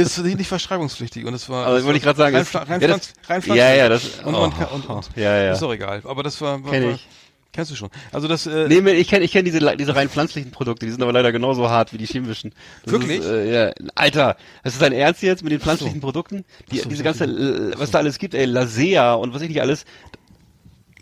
[0.00, 1.66] es ist nicht verschreibungspflichtig und es war.
[1.66, 3.74] Aber es wollte ich gerade sagen, Rein, es- Pfla- rein, ja, das- pflanz, rein ja,
[3.74, 5.52] ja, das- Und, oh, und, und, und, ja, ja.
[5.52, 6.02] Ist doch egal.
[6.04, 7.06] Aber das war, war, war ich.
[7.52, 7.90] Kennst du schon.
[8.12, 11.02] Also das, äh, Nee, ich kenne ich kenn diese, diese rein pflanzlichen Produkte, die sind
[11.02, 12.54] aber leider genauso hart wie die chemischen.
[12.84, 13.20] Das Wirklich?
[13.20, 13.72] Ist, äh, ja.
[13.94, 16.46] Alter, das ist dein Ernst jetzt mit den pflanzlichen Produkten?
[16.70, 19.60] Die, so, diese ganze, äh, was da alles gibt, ey, Lasea und was ich nicht
[19.60, 19.84] alles,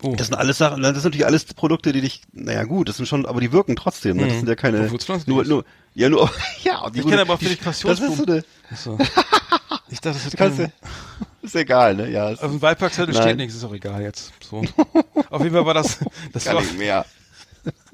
[0.03, 0.17] oh.
[0.17, 3.07] das sind alles Sachen, das sind natürlich alles Produkte, die dich, naja gut, das sind
[3.07, 4.27] schon, aber die wirken trotzdem, ne?
[4.27, 4.91] Das sind ja keine,
[5.27, 6.29] nur, nur, ja, nur,
[6.65, 8.43] ja, die Ich gute- kenn aber für dich Das ist so Passionsblumen.
[8.71, 8.99] eine, so.
[9.91, 10.61] Ich dachte, das wird kannst
[11.43, 12.11] ist egal, ne?
[12.11, 14.33] Ja, ist, auf dem Beipackzettel steht nichts, ist auch egal jetzt.
[14.49, 14.63] So.
[15.31, 15.99] Auf jeden Fall war das,
[16.33, 17.05] das gar war, nicht mehr.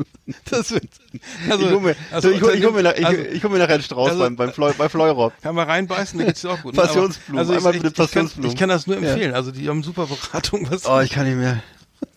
[0.50, 0.84] das wird,
[1.50, 3.42] also, ich hol mir, also, so, ich, hol- ich hol mir, nach, ich, also, ich
[3.42, 5.32] hol mir nachher einen Strauß also- beim, beim Fleu, bei Fleurop.
[5.42, 6.74] Kann man reinbeißen, da geht's dir auch gut.
[6.76, 6.82] ne?
[6.82, 8.50] Passionsblumen, also ich, einmal ich, bitte ich, kann, Passionsblumen.
[8.52, 9.10] ich kann das nur Ja.
[9.12, 9.34] empfehlen.
[9.34, 10.70] Also die haben super Beratung.
[10.70, 11.62] Was, Oh, ich kann nicht mehr.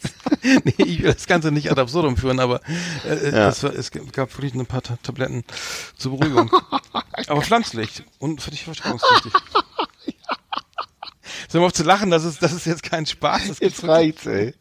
[0.63, 2.61] nee, ich will das Ganze nicht ad absurdum führen, aber
[3.05, 3.31] äh, Ja.
[3.47, 5.43] das war, es gab wirklich ein paar Ta Tabletten
[5.97, 6.51] zur Beruhigung.
[7.27, 9.33] aber pflanzlich und für dich verschreibungspflichtig.
[11.49, 13.47] Sollen wir auf zu lachen, das ist, das ist jetzt kein Spaß.
[13.47, 14.53] Das Jetzt reicht's, ey.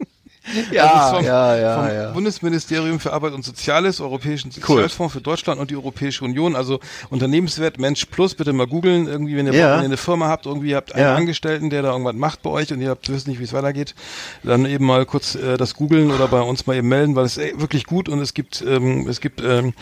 [0.57, 2.11] Also Ja, es vom, ja, ja, vom ja.
[2.13, 6.81] Bundesministerium für Arbeit und Soziales, Europäischen Sozialfonds für Deutschland und die Europäische Union, also
[7.11, 9.73] Unternehmenswert Mensch Plus, bitte mal googeln, irgendwie, wenn ihr, Ja.
[9.75, 11.17] wenn ihr eine Firma habt, irgendwie habt einen.
[11.17, 13.95] Angestellten, der da irgendwas macht bei euch und ihr habt, wisst nicht, wie es weitergeht,
[14.43, 17.37] dann eben mal kurz äh, das googeln oder bei uns mal eben melden, weil es
[17.37, 19.75] ist wirklich gut und es gibt, ähm, es gibt ähm,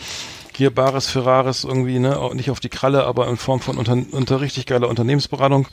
[0.55, 3.95] hier Bares für Rares irgendwie, ne, nicht auf die Kralle, aber in Form von unter,
[4.11, 5.67] unter richtig geiler Unternehmensberatung.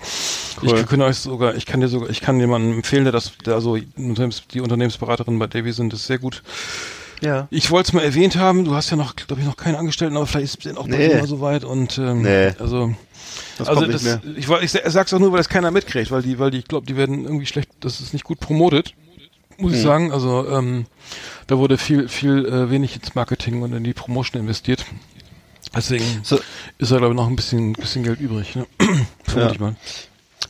[0.62, 0.78] Cool.
[0.78, 3.54] Ich kann euch sogar, ich kann dir sogar, ich kann jemandem empfehlen, der das, der
[3.54, 6.42] also die Unternehmensberaterin bei Davy sind, ist sehr gut.
[7.20, 7.48] Ja.
[7.50, 10.16] Ich wollte es mal erwähnt haben, du hast ja noch, glaube ich, noch keinen Angestellten,
[10.16, 11.08] aber vielleicht ist es auch Nee.
[11.14, 12.52] mal soweit und ähm, Nee.
[12.58, 12.94] also
[13.58, 14.20] Das also kommt das, mehr.
[14.36, 16.68] ich, ich sa- sag's auch nur, weil das keiner mitkriegt, weil die, weil die, ich
[16.68, 18.94] glaube, die werden irgendwie schlecht, das ist nicht gut promotet,
[19.58, 19.78] muss Hm.
[19.78, 20.12] ich sagen.
[20.12, 20.86] Also ähm,
[21.46, 24.84] da wurde viel, viel äh, wenig ins Marketing und in die Promotion investiert.
[25.74, 26.38] Deswegen So.
[26.78, 28.66] ist da glaube ich noch ein bisschen, bisschen Geld übrig, ne?
[29.24, 29.76] Vermute ich mal.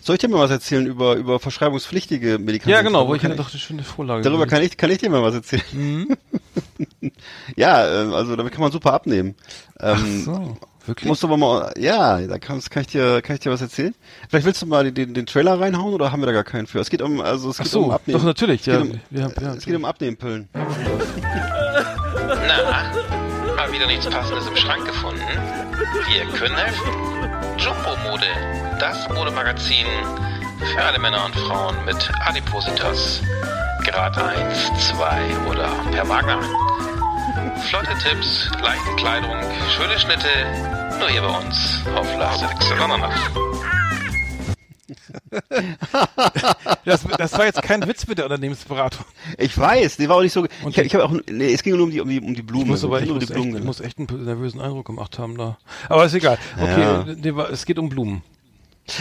[0.00, 2.70] Soll ich dir mal was erzählen über, über verschreibungspflichtige Medikamente?
[2.70, 4.22] Ja, genau, wo ich hatte doch eine schöne Vorlage.
[4.22, 5.62] Darüber kann ich, kann ich dir mal was erzählen.
[5.72, 6.16] Mhm.
[7.56, 9.34] ja, ähm, also damit kann man super abnehmen.
[9.80, 11.08] Ähm, so, wirklich?
[11.08, 13.94] Musst du aber mal, ja, da kann, kann ich dir, kann ich dir was erzählen?
[14.28, 16.66] Vielleicht willst du mal den, den, den Trailer reinhauen oder haben wir da gar keinen
[16.66, 16.80] für?
[16.80, 18.18] Es geht um, also es Ach geht so, um Abnehmen.
[18.18, 20.48] doch natürlich, Es geht ja, um, ja, ja, es geht um Abnehmpillen.
[20.52, 20.62] Na,
[23.56, 25.20] mal wieder nichts Passendes im Schrank gefunden?
[26.12, 27.33] Wir können helfen.
[27.58, 28.26] Jumbo Mode,
[28.80, 29.86] das Modemagazin
[30.58, 33.20] für alle Männer und Frauen mit Adipositas.
[33.84, 36.40] Grad 1, 2 oder per Magna.
[37.68, 39.36] Flotte Tipps, leichte Kleidung,
[39.76, 40.28] schöne Schnitte,
[40.98, 43.30] nur hier bei uns auf Last Excellenanacht.
[46.84, 49.04] Das, das war jetzt kein Witz mit der Unternehmensberatung.
[49.38, 50.82] Ich weiß, die war auch nicht so, ich, Okay.
[50.82, 52.64] ich habe auch, nee, es ging nur um die, um die, um die Blumen.
[52.66, 54.86] Ich muss aber Es ich nur muss, um echt, ich muss echt einen nervösen Eindruck
[54.86, 55.56] gemacht haben da.
[55.88, 56.38] Aber ist egal.
[56.60, 56.80] Okay,
[57.30, 57.44] Ja.
[57.50, 58.22] es geht um Blumen.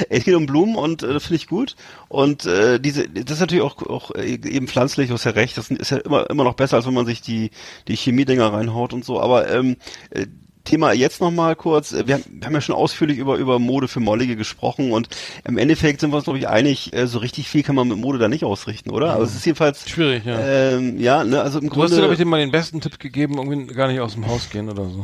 [0.10, 1.76] Es geht um Blumen und äh, finde ich gut.
[2.08, 5.58] Und äh, diese, das ist natürlich auch, auch äh, eben pflanzlich, du hast ja recht,
[5.58, 7.52] das ist ja immer, immer noch besser, als wenn man sich die,
[7.90, 9.20] die Chemiedinger reinhaut und so.
[9.20, 9.76] Aber ähm,
[10.12, 10.26] äh,
[10.64, 11.94] Thema jetzt nochmal kurz.
[11.94, 15.10] Wir haben, wir haben ja schon ausführlich über, über Mode für Mollige gesprochen und
[15.44, 17.98] im Endeffekt sind wir uns, glaube ich, einig, äh, so richtig viel kann man mit
[17.98, 19.14] Mode da nicht ausrichten, oder?
[19.14, 20.40] Also es ist jedenfalls Schwierig, ja.
[20.40, 21.98] ähm, ja, ne, also im du hast dir, Grunde.
[21.98, 24.70] glaube ich, dem mal den besten Tipp gegeben, irgendwie gar nicht aus dem Haus gehen
[24.70, 25.04] oder so.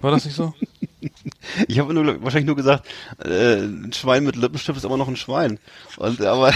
[0.00, 0.54] War das nicht so?
[1.68, 2.86] Ich habe nur wahrscheinlich nur gesagt,
[3.24, 5.58] äh, ein Schwein mit Lippenstift ist immer noch ein Schwein.
[5.96, 6.52] Und aber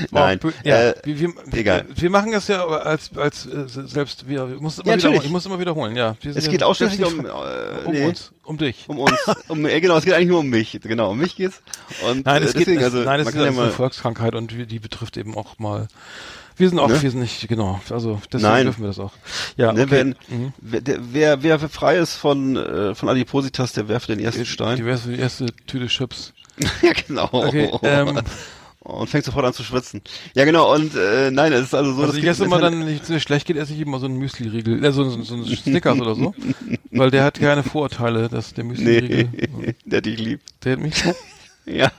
[0.10, 1.86] nein, ja, äh, wir, wir, egal.
[1.94, 5.24] wir machen das ja aber als, als äh, selbst, wir, ich muss immer, Ja, wieder,
[5.24, 6.16] ich muss immer wiederholen, ja.
[6.24, 7.28] Es geht ausschließlich um, äh,
[7.84, 8.84] um nee, uns, um dich.
[8.88, 11.60] um uns, um, äh, genau, es geht eigentlich nur um mich, genau, um mich geht's.
[12.08, 14.50] Und Nein, äh, es geht, deswegen, es, also, nein, es ist ja eine Volkskrankheit und
[14.50, 15.88] die, die betrifft eben auch mal,
[16.56, 17.00] wir sind auch, Ne?
[17.02, 18.64] wir sind nicht, genau, also deswegen Nein.
[18.66, 19.12] dürfen wir das auch.
[19.56, 19.90] Ja, ne, okay.
[19.90, 20.52] wenn, Mhm.
[20.60, 24.84] wer, wer, wer frei ist von, äh, von Adipositas, der werfe den ersten Die Stein.
[24.84, 26.34] wäre die erste Tüte Chips.
[26.82, 27.28] ja, genau.
[27.32, 28.20] Okay, ähm,
[28.80, 30.00] und fängt sofort an zu schwitzen.
[30.34, 32.58] Ja, genau, und äh, nein, es ist also so, also das ich esse es immer
[32.60, 35.34] dann, wenn es schlecht geht, esse ich immer so einen Müsli-Riegel, äh, so, so, so
[35.34, 36.34] einen Snickers oder so,
[36.90, 39.28] weil der hat keine Vorurteile, dass der Müsli-Riegel,
[39.58, 40.64] Nee, der dich liebt.
[40.64, 40.94] der hat mich,
[41.66, 41.90] Ja.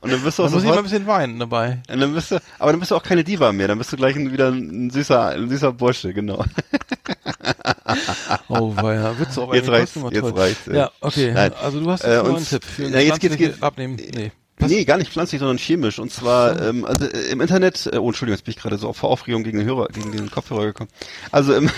[0.00, 1.78] Und dann bist du auch Da muss ich mal ein bisschen weinen dabei.
[1.88, 3.96] und dann bist du, aber dann bist du auch keine Diva mehr, dann bist du
[3.96, 6.44] gleich wieder ein süßer, ein süßer Bursche, genau.
[8.48, 9.18] Oh, weia.
[9.18, 10.90] Witz aber Jetzt reicht's, jetzt reicht's, ja.
[11.00, 11.32] Okay.
[11.32, 11.52] Nein.
[11.62, 13.96] Also du hast Äh, jetzt und- einen Tipp für na, jetzt geht's- geht's- Abnehmen.
[13.96, 14.32] Nee.
[14.58, 15.98] Nee, gar nicht pflanzlich, sondern chemisch.
[15.98, 18.92] Und zwar, ähm, also äh, im Internet, äh, oh Entschuldigung, jetzt bin ich gerade so
[18.92, 20.90] vor Aufregung gegen den Hörer, gegen den Kopfhörer gekommen.
[21.30, 21.70] Also im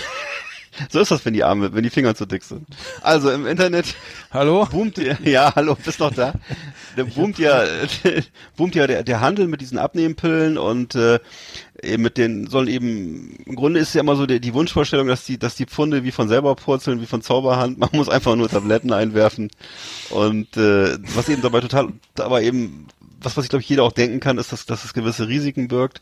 [0.89, 2.67] so ist das, wenn die Arme, wenn die Finger zu dick sind.
[3.01, 3.95] Also im Internet
[4.31, 4.65] Hallo?
[4.65, 6.33] boomt ja, hallo, bist noch da?
[6.97, 7.63] Der boomt ja,
[8.57, 11.19] boomt ja der, der Handel mit diesen Abnehmpillen und äh,
[11.81, 15.25] eben mit den sollen eben im Grunde ist ja immer so die, die Wunschvorstellung, dass
[15.25, 17.77] die, dass die Pfunde wie von selber purzeln, wie von Zauberhand.
[17.77, 19.49] Man muss einfach nur Tabletten einwerfen
[20.09, 22.87] und äh, was eben dabei total, aber eben
[23.21, 25.67] was, was ich glaube ich jeder auch denken kann, ist, dass, dass es gewisse Risiken
[25.67, 26.01] birgt.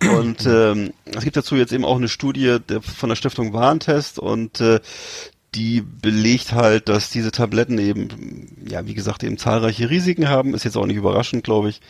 [0.00, 4.18] Und ähm, es gibt dazu jetzt eben auch eine Studie der, von der Stiftung Warentest
[4.18, 4.80] und äh,
[5.54, 10.54] die belegt halt, dass diese Tabletten eben, ja, wie gesagt, eben zahlreiche Risiken haben.
[10.54, 11.80] Ist jetzt auch nicht überraschend, glaube ich.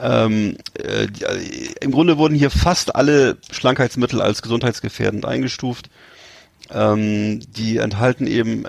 [0.00, 5.90] Ähm, äh, äh, Im Grunde wurden hier fast alle Schlankheitsmittel als gesundheitsgefährdend eingestuft.
[6.70, 8.68] Ähm, die enthalten eben äh,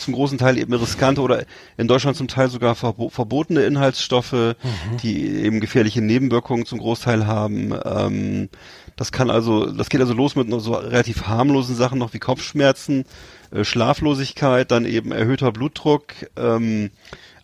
[0.00, 1.44] zum großen Teil eben riskante oder
[1.76, 4.54] in Deutschland zum Teil sogar verbo verbotene Inhaltsstoffe,
[5.02, 7.74] die eben gefährliche Nebenwirkungen zum Großteil haben.
[7.84, 8.48] Ähm,
[8.96, 13.04] das kann also, das geht also los mit so relativ harmlosen Sachen noch wie Kopfschmerzen,
[13.50, 16.14] äh, Schlaflosigkeit, dann eben erhöhter Blutdruck.
[16.36, 16.90] Ähm,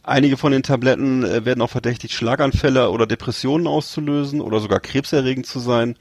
[0.02, 5.46] einige von den Tabletten äh, werden auch verdächtigt, Schlaganfälle oder Depressionen auszulösen oder sogar krebserregend
[5.46, 5.96] zu sein.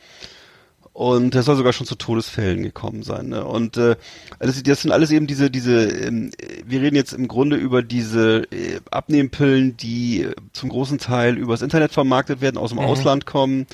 [0.93, 3.29] Und es soll sogar schon zu Todesfällen gekommen sein.
[3.29, 3.45] Ne?
[3.45, 3.95] Und äh,
[4.39, 6.31] das, das sind alles eben diese, diese, ähm,
[6.65, 11.61] wir reden jetzt im Grunde über diese äh, Abnehmpillen, die äh, zum großen Teil übers
[11.61, 13.67] Internet vermarktet werden, aus dem Ausland kommen,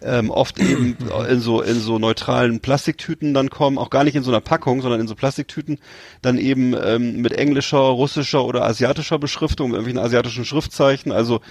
[0.00, 0.96] ähm, oft eben
[1.28, 4.80] in so in so neutralen Plastiktüten dann kommen, auch gar nicht in so einer Packung,
[4.80, 5.78] sondern in so Plastiktüten,
[6.22, 11.12] dann eben ähm, mit englischer, russischer oder asiatischer Beschriftung, mit irgendwelchen asiatischen Schriftzeichen.
[11.12, 11.42] Also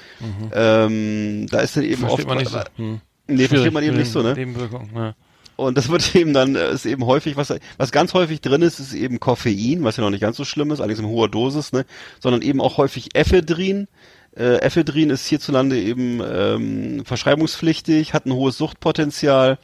[0.52, 2.60] ähm, da ist dann eben Versteht oft man nicht so.
[2.78, 3.02] Hm.
[3.36, 4.34] Nee, versteht man eben nicht so, ne?
[4.34, 5.14] Nebenwirkungen, ja.
[5.56, 8.80] Und das wird eben dann, äh, ist eben häufig, was, was ganz häufig drin ist,
[8.80, 11.72] ist eben Koffein, was ja noch nicht ganz so schlimm ist, allerdings in hoher Dosis,
[11.72, 11.86] ne,
[12.20, 13.88] sondern eben auch häufig Ephedrin.
[14.36, 19.60] Äh, Ephedrin ist hierzulande eben ähm, verschreibungspflichtig, hat ein hohes Suchtpotenzial,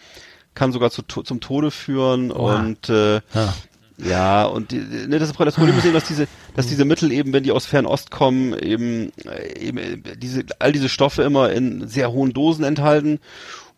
[0.53, 3.53] kann sogar zu, zum Tode führen und äh, Ja.
[3.97, 7.33] Ja, und die, ne, das, das Problem ist eben, dass diese, dass diese Mittel eben,
[7.33, 11.87] wenn die aus Fernost kommen, eben, äh, eben äh, diese, all diese Stoffe immer in
[11.87, 13.19] sehr hohen Dosen enthalten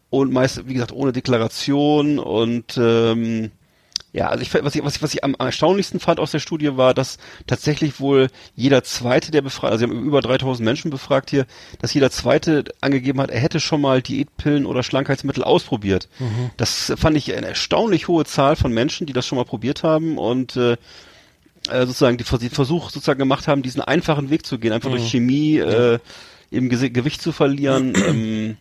[0.09, 3.51] und meist, wie gesagt, ohne Deklaration und ähm,
[4.11, 6.75] ja, also ich, was ich, was ich, was ich am erstaunlichsten fand aus der Studie
[6.77, 11.29] war, dass tatsächlich wohl jeder zweite, der befragt, also sie haben über 3000 Menschen befragt
[11.29, 11.45] hier,
[11.79, 16.09] dass jeder zweite angegeben hat, er hätte schon mal Diätpillen oder Schlankheitsmittel ausprobiert.
[16.57, 20.17] Das fand ich eine erstaunlich hohe Zahl von Menschen, die das schon mal probiert haben
[20.17, 20.77] und äh,
[21.69, 25.09] äh, sozusagen die, die Versuch sozusagen gemacht haben, diesen einfachen Weg zu gehen, einfach durch
[25.09, 25.99] Chemie äh,
[26.51, 27.93] eben Gewicht zu verlieren.
[28.07, 28.57] ähm,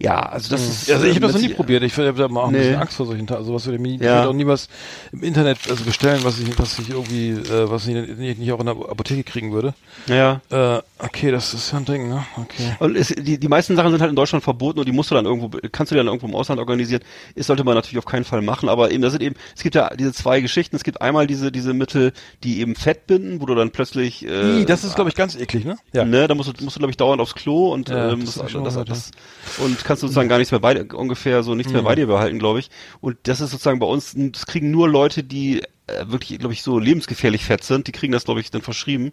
[0.00, 0.90] ja, also das ist.
[0.92, 1.82] Also ich habe das noch äh, nie probiert.
[1.82, 2.58] Ich habe da mal auch ein Nee.
[2.58, 3.40] bisschen Angst vor solchen Tagen.
[3.40, 4.26] Also was würde mir, ich Ja.
[4.26, 4.68] auch nie was
[5.12, 8.60] im Internet also bestellen, was ich, was ich irgendwie, äh, was ich nicht, nicht auch
[8.60, 9.74] in der Apotheke kriegen würde.
[10.06, 10.40] Ja.
[10.50, 12.24] Äh, okay, das ist ja ein Ding, ne?
[12.36, 12.76] Okay.
[12.78, 15.16] Und es, die, die meisten Sachen sind halt in Deutschland verboten und die musst du
[15.16, 17.02] dann irgendwo, kannst du dir dann irgendwo im Ausland organisieren.
[17.34, 19.74] Das sollte man natürlich auf keinen Fall machen, aber eben, das sind eben, es gibt
[19.74, 20.76] ja diese zwei Geschichten.
[20.76, 22.12] Es gibt einmal diese, diese Mittel,
[22.44, 25.34] die eben Fett binden, wo du dann plötzlich, äh, Ih, das ist, glaube ich, ganz
[25.34, 25.76] eklig, ne?
[25.92, 26.04] Ja.
[26.04, 28.34] Ne, da musst du, musst du glaube ich, dauernd aufs Klo und, Ja, ähm, das
[28.36, 29.10] das, das, das,
[29.58, 32.38] und kannst sozusagen gar nichts mehr bei dir, ungefähr so nichts mehr bei dir behalten,
[32.38, 32.70] glaube ich.
[33.00, 36.62] Und das ist sozusagen bei uns, das kriegen nur Leute, die äh, wirklich, glaube ich,
[36.62, 39.12] so lebensgefährlich fett sind, die kriegen das, glaube ich, dann verschrieben.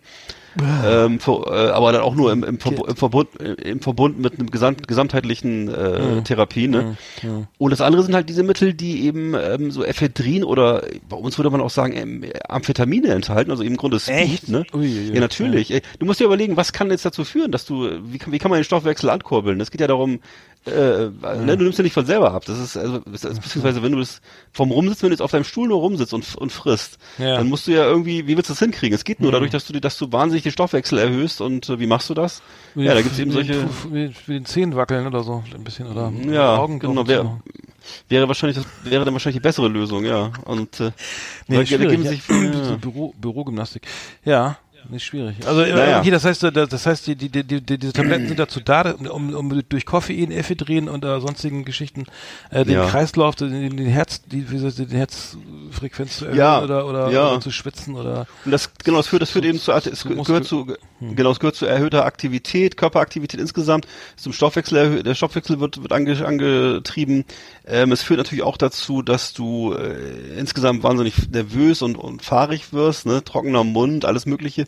[0.86, 4.20] ähm, für, äh, aber dann auch nur im, im, Verbu im, Verbund, äh, im Verbund
[4.20, 6.68] mit einem gesamt, gesamtheitlichen äh, Therapie.
[6.68, 6.98] Ne?
[7.58, 11.38] Und das andere sind halt diese Mittel, die eben ähm, so Ephedrin oder bei uns
[11.38, 14.16] würde man auch sagen ähm, Amphetamine enthalten, also im Grunde Speed.
[14.16, 14.50] Echt?
[14.50, 14.66] Ne?
[14.74, 15.14] Uiuiui.
[15.14, 15.82] Ja, natürlich.
[16.00, 18.50] Du musst dir überlegen, was kann jetzt dazu führen, dass du, wie kann, wie kann
[18.50, 19.60] man den Stoffwechsel ankurbeln?
[19.62, 20.20] Es geht ja darum,
[20.66, 22.44] äh, ne, du nimmst ja nicht von selber ab.
[22.46, 25.68] Das ist, also, beziehungsweise wenn du das vom Rumsitzen, wenn du jetzt auf deinem Stuhl
[25.68, 27.38] nur rumsitzt und, und frisst, Ja.
[27.38, 28.96] dann musst du ja irgendwie, wie willst du das hinkriegen?
[28.96, 31.88] Es geht nur dadurch, dass du, dass du wahnsinnig den Stoffwechsel erhöhst und äh, wie
[31.88, 32.42] machst du das?
[32.76, 35.88] Ja, da gibt's eben Wie- solche, Wie, wie den Zehen wackeln oder so, ein bisschen,
[35.88, 37.40] oder ja, Augen genau, drauf
[38.10, 40.32] wäre, wahrscheinlich, das wäre dann wahrscheinlich die bessere Lösung, ja.
[40.46, 40.92] Und, äh,
[41.48, 42.10] Nee, da, da geben ja.
[42.10, 42.76] sich, ja.
[42.82, 43.84] Büro, Bürogymnastik.
[44.24, 44.58] Ja,
[44.90, 45.36] nicht schwierig.
[45.46, 46.00] Also äh, Naja.
[46.00, 48.92] okay, das heißt, äh, das, heißt, die, die, die, die, diese Tabletten sind dazu da,
[49.10, 52.06] um, um durch Koffein, Ephedrin und äh, sonstigen Geschichten
[52.52, 52.88] äh, den Ja.
[52.88, 57.32] Kreislauf, den, den Herz, die, wie gesagt, den Herzfrequenz zu erhöhen Ja, oder oder, ja.
[57.32, 60.10] oder zu schwitzen oder Und das, genau, das führt, das führt eben zu, es zu
[60.10, 60.68] gehört zu,
[61.00, 66.26] genau, es gehört zu erhöhter Aktivität, Körperaktivität insgesamt, zum Stoffwechsel, der Stoffwechsel wird, wird ange,
[66.26, 67.26] angetrieben.
[67.68, 72.74] Ähm, es führt natürlich auch dazu, dass du äh, insgesamt wahnsinnig nervös und, und fahrig
[72.74, 74.68] wirst, ne, trockener Mund, alles mögliche.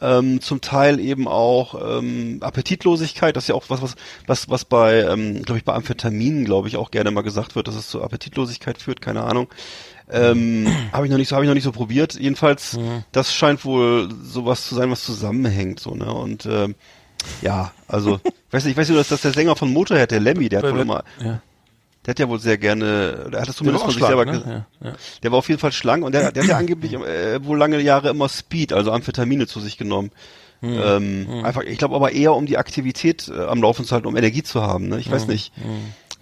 [0.00, 3.94] Ähm, zum Teil eben auch ähm, Appetitlosigkeit, das ist ja auch was, was,
[4.26, 7.68] was, was bei, ähm, glaube ich, bei Amphetaminen, glaube ich, auch gerne mal gesagt wird,
[7.68, 9.48] dass es zu Appetitlosigkeit führt, keine Ahnung.
[10.10, 12.14] Ähm, habe ich noch nicht so, habe ich noch nicht so probiert.
[12.14, 12.78] Jedenfalls,
[13.12, 16.12] das scheint wohl sowas zu sein, was zusammenhängt, so ne.
[16.12, 16.74] Und ähm,
[17.42, 20.20] ja, also, ich weiß nicht, ich weiß nicht, dass das der Sänger von Motorhead, der
[20.20, 21.42] Lemmy, der hat wohl immer, ja.
[22.06, 24.66] Der hat ja wohl sehr gerne, der hat das zumindest von sich selber ne?
[24.80, 24.96] ja, ja.
[25.22, 27.80] Der war auf jeden Fall schlank und der, der hat ja angeblich äh, wohl lange
[27.80, 30.10] Jahre immer Speed, also Amphetamine zu sich genommen.
[30.60, 34.06] Hm, ähm, Einfach, ich glaube aber eher um die Aktivität äh, am Laufen zu halten,
[34.06, 34.88] um Energie zu haben.
[34.88, 34.98] Ne?
[34.98, 35.52] Ich Hm, weiß nicht,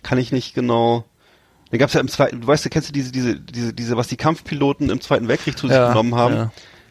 [0.02, 1.04] kann ich nicht genau.
[1.70, 4.08] Da gab's ja im zweiten, du weißt, du kennst du diese, diese, diese, diese, was
[4.08, 6.50] die Kampfpiloten im Zweiten Weltkrieg zu sich Ja, genommen haben.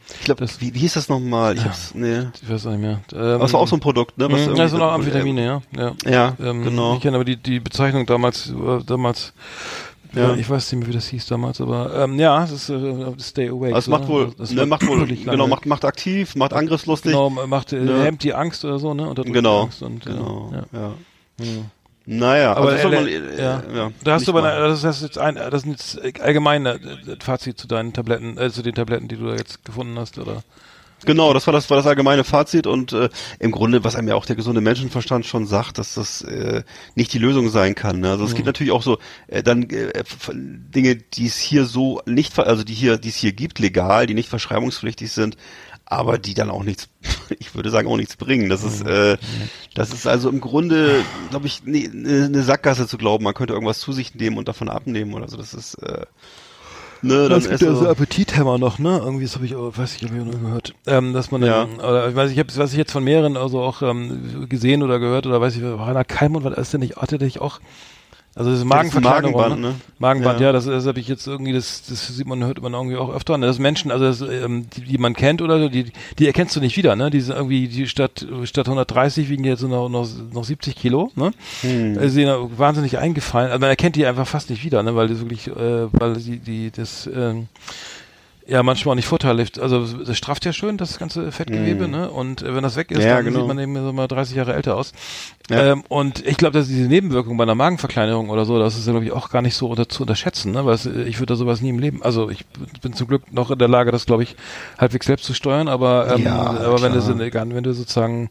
[0.10, 0.16] Ja.
[0.20, 1.56] Ich glaube, wie, wie hieß das nochmal?
[1.58, 2.24] Ich hab's, nee.
[2.42, 3.00] Ich weiß nicht mehr.
[3.14, 4.26] Ähm, Das war auch so ein Produkt, ne?
[4.32, 5.62] Was Mhm, sind auch so- Amphetamine, ja.
[5.76, 6.96] Ja, Ja, ähm, genau.
[6.96, 9.34] Ich kenne aber die, die Bezeichnung damals, äh, damals,
[10.14, 10.30] Ja.
[10.30, 10.36] ja.
[10.36, 13.50] ich weiß nicht mehr, wie das hieß damals, aber ähm, ja, es ist äh, Stay
[13.50, 13.76] Awake.
[13.76, 14.08] Also macht ne?
[14.08, 17.12] wohl, das ne, macht wohl, genau, macht, macht aktiv, macht angriffslustig.
[17.12, 18.04] Genau, macht, äh, Ne?
[18.04, 19.14] hemmt die Angst oder so, ne?
[19.26, 20.80] Genau, die Angst und, genau, ja.
[20.80, 20.94] ja.
[21.40, 21.66] Hm.
[22.10, 23.64] Naja, Aber also das man, äh, ja.
[23.76, 27.18] ja, da hast du aber, eine, das ist jetzt ein, das sind jetzt allgemeine äh,
[27.20, 30.42] Fazit zu deinen Tabletten, äh, zu den Tabletten, die du da jetzt gefunden hast, oder?
[31.06, 34.16] Genau, das war das war das allgemeine Fazit und äh, im Grunde, was einem ja
[34.16, 36.64] auch der gesunde Menschenverstand schon sagt, dass das äh,
[36.96, 38.00] nicht die Lösung sein kann.
[38.00, 38.12] Ne?
[38.12, 38.98] Also es gibt natürlich auch so
[39.28, 40.04] äh, dann äh,
[40.34, 44.16] Dinge, die es hier so nicht, also die hier, die es hier gibt, legal, die
[44.16, 45.38] nicht verschreibungspflichtig sind,
[45.90, 46.90] aber die dann auch nichts,
[47.40, 48.50] ich würde sagen auch nichts bringen.
[48.50, 49.18] Das ist, äh,
[49.74, 53.54] das ist also im Grunde, glaube ich, ne, ne eine Sackgasse zu glauben, man könnte
[53.54, 55.38] irgendwas zu sich nehmen und davon abnehmen oder so.
[55.38, 56.06] Das ist äh,
[57.02, 58.98] ne, dann Es gibt ist ja so Appetithämmer noch, ne?
[59.04, 60.74] Irgendwie, das habe ich, auch, weiß ich, habe ich nur gehört.
[60.88, 61.66] Ähm, dass man, Ja.
[61.66, 64.84] dann, oder ich weiß, ich habe, was ich jetzt von mehreren also auch ähm, gesehen
[64.84, 67.60] oder gehört oder weiß ich, Rainer Kalmund, was ist denn nicht, hatte der nicht auch,
[68.38, 69.68] also das ist Magenverkleinerung, Magenband, ne?
[69.70, 69.76] ne?
[69.98, 70.48] Magenband, Ja.
[70.48, 73.12] ja, das, das habe ich jetzt irgendwie, das, das sieht man, hört man irgendwie auch
[73.12, 73.48] öfter, ne?
[73.48, 76.60] Das Menschen, also das, ähm, die, die man kennt oder so, die, die erkennst du
[76.60, 77.10] nicht wieder, ne?
[77.10, 81.12] Die sind irgendwie, die statt, statt 130 wiegen die jetzt noch, noch, noch 70 Kilo,
[81.16, 81.32] ne?
[81.62, 81.98] Hm.
[81.98, 83.50] Also, sind wahnsinnig eingefallen.
[83.50, 84.96] Also man erkennt die einfach fast nicht wieder, ne?
[84.96, 87.48] Weil das wirklich, äh, weil die, die, das, ähm,
[88.48, 89.60] ja, manchmal auch nicht vorteilhaft.
[89.60, 92.10] Also das strafft ja schön das ganze Fettgewebe, ne?
[92.10, 93.40] Und äh, wenn das weg ist, Ja, dann genau.
[93.40, 94.94] sieht man eben so mal 30 Jahre älter aus.
[95.50, 95.74] Ja.
[95.74, 98.94] Ähm, und ich glaube, dass diese Nebenwirkung bei einer Magenverkleinerung oder so, das ist ja
[98.94, 100.66] glaube ich auch gar nicht so unter, zu unterschätzen, ne?
[100.66, 102.02] Weil es, äh, ich würde da sowas nie im Leben.
[102.04, 102.46] Also ich
[102.82, 104.38] bin zum Glück noch in der Lage, das glaube ich
[104.78, 108.30] halbwegs selbst zu steuern, aber ähm, Ja, aber wenn du, wenn du sozusagen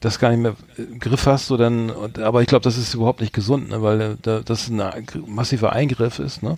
[0.00, 2.94] das gar nicht mehr im Griff hast, so dann, und, aber ich glaube, das ist
[2.94, 3.82] überhaupt nicht gesund, ne?
[3.82, 4.82] Weil äh, da, das ein
[5.26, 6.56] massiver Eingriff ist, ne?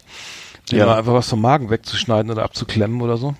[0.78, 0.86] Ja.
[0.86, 3.34] mal einfach was vom Magen wegzuschneiden oder abzuklemmen oder so.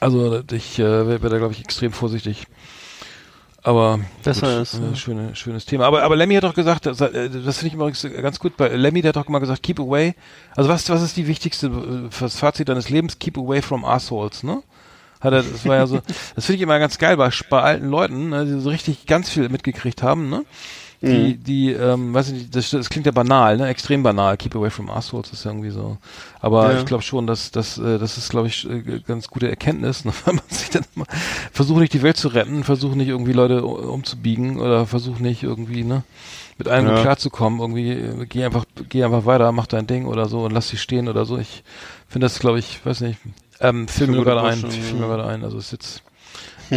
[0.00, 2.46] Also ich äh, wäre wär da, glaube ich, extrem vorsichtig.
[3.62, 4.96] Aber Besser gut, ist, äh, ja.
[4.96, 5.86] schöne, schönes Thema.
[5.86, 8.68] Aber, aber Lemmy hat doch gesagt, das, äh, das finde ich übrigens ganz gut, bei
[8.68, 10.14] Lemmy, der hat doch mal gesagt, keep away.
[10.56, 13.20] Also was, was ist die wichtigste, äh, das Fazit deines Lebens?
[13.20, 14.62] Keep away from assholes, ne?
[15.20, 16.00] Hat er, das war ja so,
[16.34, 19.30] das finde ich immer ganz geil bei, bei alten Leuten, ne, die so richtig ganz
[19.30, 20.44] viel mitgekriegt haben, ne?
[21.02, 23.66] Die, die, ähm, weiß ich nicht, das, das klingt ja banal, ne?
[23.66, 24.36] Extrem banal.
[24.36, 25.98] Keep away from assholes ist ja irgendwie so.
[26.40, 26.78] Aber Ja.
[26.78, 30.12] ich glaube schon, dass, dass, äh, das ist, glaube ich, äh, ganz gute Erkenntnis, ne?
[30.24, 31.06] wenn man sich dann immer
[31.52, 35.82] versucht nicht die Welt zu retten, versucht nicht irgendwie Leute umzubiegen oder versucht nicht irgendwie,
[35.82, 36.04] ne?
[36.58, 37.00] Mit allem Ja.
[37.00, 40.68] klarzukommen, irgendwie, äh, geh einfach, geh einfach weiter, mach dein Ding oder so und lass
[40.68, 41.36] sie stehen oder so.
[41.36, 41.64] Ich
[42.06, 43.18] finde das, glaube ich, weiß nicht,
[43.60, 46.02] ähm, fiel mir gerade ein, fiel mir gerade ein, also ist jetzt,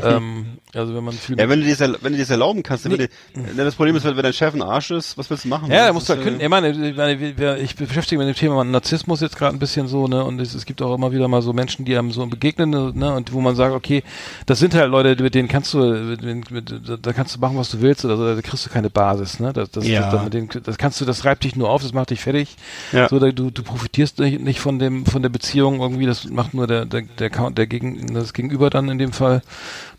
[0.04, 2.64] ähm, also wenn man viel Ja, wenn du dir das, wenn du dir das erlauben
[2.64, 2.98] kannst, Nee.
[2.98, 5.50] du, ne, das Problem ist, wenn wenn dein Chef ein Arsch ist, was willst du
[5.50, 5.72] machen?
[5.72, 6.42] Ja, da musst du halt äh, können.
[6.42, 10.24] Ich meine, ich, beschäftige mich mit dem Thema Narzissmus jetzt gerade ein bisschen so, ne?
[10.24, 13.14] Und es, es gibt auch immer wieder mal so Menschen, die einem so begegnen, ne?
[13.14, 14.04] Und wo man sagt, okay,
[14.46, 17.58] das sind halt Leute, mit denen kannst du, mit, mit, mit, da kannst du machen,
[17.58, 19.54] was du willst, oder so, da kriegst du keine Basis, ne?
[19.54, 20.12] Das, das, Ja.
[20.12, 22.56] das, mit denen, das kannst du, das reibt dich nur auf, das macht dich fertig.
[22.92, 23.08] Ja.
[23.10, 26.54] So, da, du, du profitierst nicht, nicht von dem, von der Beziehung irgendwie, das macht
[26.54, 29.42] nur der, der, der, Count- der gegen, das Gegenüber dann in dem Fall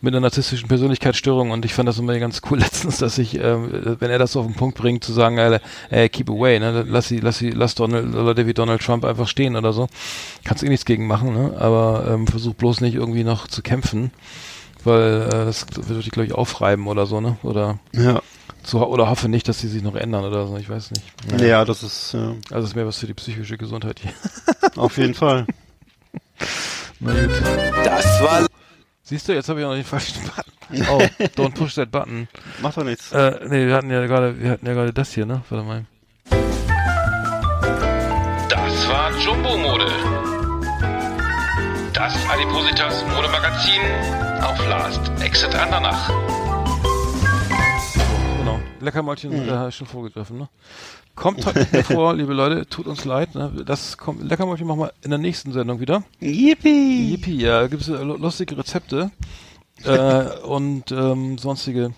[0.01, 3.97] mit einer narzisstischen Persönlichkeitsstörung und ich fand das immer ganz cool letztens, dass ich, ähm,
[3.99, 5.61] wenn er das so auf den Punkt bringt, zu sagen, äh,
[5.91, 9.28] ey, keep away, ne, lass sie, lass sie, lass Donald, Leute wie Donald Trump einfach
[9.28, 9.89] stehen oder so.
[10.45, 14.11] Kannst eh nichts gegen machen, ne, aber ähm, versuch bloß nicht irgendwie noch zu kämpfen,
[14.84, 18.20] weil äh, das wird dich, glaube ich, aufreiben oder so, ne, oder Ja.
[18.62, 21.05] zu, oder hoffe nicht, dass sie sich noch ändern oder so, ich weiß nicht.
[21.43, 24.12] ja, das ist ja, Also es ist mehr was für die psychische Gesundheit hier.
[24.76, 25.47] auf jeden Fall.
[27.01, 27.30] Na gut.
[27.84, 28.47] Das war
[29.09, 30.20] Siehst du, jetzt habe ich auch noch den falschen
[30.68, 30.86] Button.
[30.90, 30.98] Oh,
[31.36, 32.26] don't push that button.
[32.61, 33.12] Macht doch nichts.
[33.12, 35.42] Äh, nee, wir hatten ja gerade, wir hatten ja gerade das hier, ne?
[35.48, 35.84] Warte mal.
[38.48, 39.86] Das war Jumbo Mode.
[41.92, 43.80] Das Adipositas Modemagazin
[44.42, 46.11] auf Last Exit Andernach.
[48.81, 50.49] Leckermäulchen sind da schon vorgegriffen, ne?
[51.14, 53.51] Kommt heute nicht mehr vor, liebe Leute, tut uns leid, ne?
[53.64, 56.03] Das kommt, Leckermäulchen machen wir in der nächsten Sendung wieder.
[56.20, 57.11] Yippie!
[57.12, 59.11] Yippie, ja, da gibt es lustige Rezepte.
[59.85, 61.93] äh, und ähm, sonstige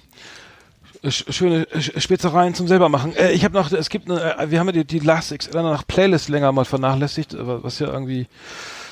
[1.05, 3.15] sch- schöne sch- Spezereien zum selber machen.
[3.17, 5.63] Äh, ich habe noch, es gibt eine, äh, wir haben ja die, die Last XL
[5.63, 8.27] nach Playlist länger mal vernachlässigt, äh, was ja irgendwie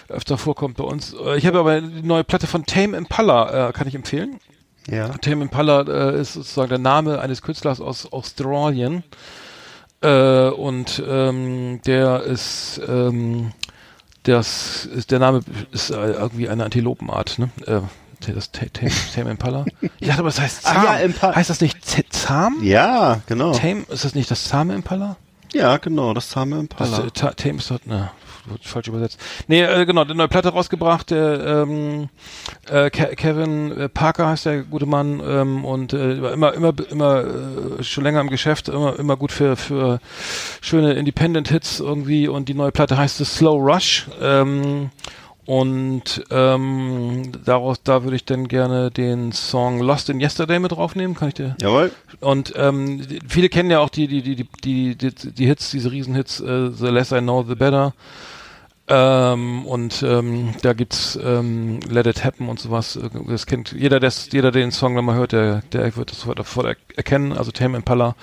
[0.08, 1.14] öfter vorkommt bei uns.
[1.14, 4.38] Äh, Ich habe aber die neue Platte von Tame Impala, äh, kann ich empfehlen.
[4.90, 5.08] Ja.
[5.18, 9.02] Tame Impala äh, ist sozusagen der Name eines Künstlers aus Australien.
[10.02, 13.52] Äh, und ähm, der ist, ähm,
[14.24, 15.40] das ist, der Name
[15.72, 17.50] ist äh, irgendwie eine Antilopenart, ne?
[17.66, 17.80] Äh,
[18.32, 19.64] das Ta- Tame, Tame Impala.
[20.00, 21.14] Ich dachte aber, das heißt Ah, Zahn.
[21.22, 22.54] ja, heißt das nicht Z- Zahn?
[22.62, 23.52] Ja, genau.
[23.52, 25.16] Tame, ist das nicht das zahme Impala?
[25.52, 27.06] Ja, genau, das zahme Das, Impala.
[27.06, 28.10] äh, Ta- Tame ist dort, ne,
[28.62, 29.20] falsch übersetzt.
[29.48, 32.08] Nee, äh, genau, eine neue Platte rausgebracht, der ähm,
[32.68, 36.72] äh, Ke Kevin äh, Parker heißt der gute Mann ähm, und äh, war immer, immer,
[36.90, 40.00] immer äh, schon länger im Geschäft, immer, immer gut für, für
[40.60, 44.06] schöne Independent-Hits irgendwie und die neue Platte heißt The Slow Rush.
[44.20, 44.90] Ähm,
[45.46, 51.16] und ähm, daraus, da würde ich dann gerne den Song Lost in Yesterday mit draufnehmen.
[51.16, 51.56] Kann ich dir?
[51.60, 51.92] Jawohl.
[52.18, 55.92] Und ähm, viele kennen ja auch die die die die die, die, die Hits, diese
[55.92, 57.94] Riesenhits, äh, The Less I Know, The Better.
[58.88, 62.98] Ähm, und ähm, da gibt's ähm, Let It Happen und sowas.
[63.26, 66.66] Das kennt jeder, der jeder, der den Song mal hört, der der wird das sofort
[66.66, 67.32] er- erkennen.
[67.32, 68.14] Also Tame Impala.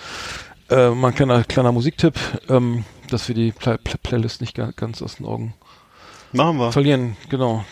[0.69, 2.15] Äh, mal ein kleiner kleiner Musiktipp,
[2.49, 5.53] ähm, dass wir die Play Play Playlist nicht ga- ganz aus den Augen
[6.31, 6.71] Machen wir.
[6.71, 7.17] verlieren.
[7.29, 7.65] Genau.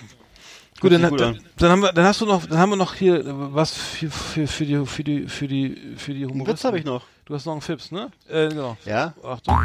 [0.82, 2.96] Gut, dann, gut dann, dann haben wir, dann hast du noch, dann haben wir noch
[2.96, 6.54] hier äh, was für, für, für die, für die, für die, für die Einen Humoristen.
[6.58, 7.04] Witz habe ich noch.
[7.26, 8.12] Du hast noch einen Fips, ne?
[8.30, 8.76] Äh, genau.
[8.86, 9.14] Ja?
[9.24, 9.58] Achtung.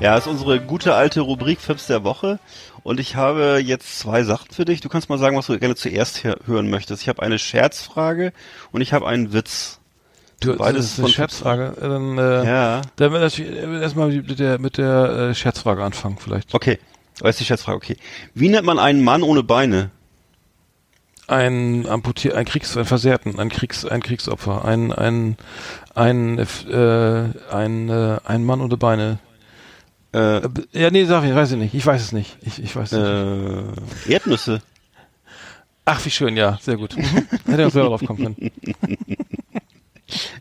[0.00, 2.38] Ja, ist unsere gute alte Rubrik Fips der Woche.
[2.84, 4.80] Und ich habe jetzt zwei Sachen für dich.
[4.80, 7.02] Du kannst mal sagen, was du gerne zuerst hör- hören möchtest.
[7.02, 8.32] Ich habe eine Scherzfrage
[8.70, 9.80] und ich habe einen Witz.
[10.40, 11.74] Du, Beides das ist eine Scherzfrage.
[11.78, 12.82] Äh, Dann, äh, Ja.
[12.94, 16.54] dann wird das erstmal mit der, mit der äh, Scherzfrage anfangen, vielleicht.
[16.54, 16.78] Okay.
[17.18, 17.96] Aber ist die Scherzfrage, okay.
[18.34, 19.90] Wie nennt man einen Mann ohne Beine?
[21.26, 25.36] Ein Amputier, ein Kriegs, ein Versehrten, ein Kriegs, ein Kriegsopfer, ein, ein,
[25.96, 26.44] ein, äh,
[27.52, 29.18] ein, äh, ein Mann ohne Beine.
[30.12, 31.74] Äh, Äh, Ja, nee, sag ich, weiß ich nicht.
[31.74, 32.36] Ich weiß es nicht.
[32.42, 34.08] Ich, ich weiß es nicht.
[34.08, 34.62] äh, Erdnüsse.
[35.84, 36.96] Ach, wie schön, ja, sehr gut.
[37.46, 38.50] Hätte auch selber drauf kommen können.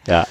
[0.08, 0.26] Ja.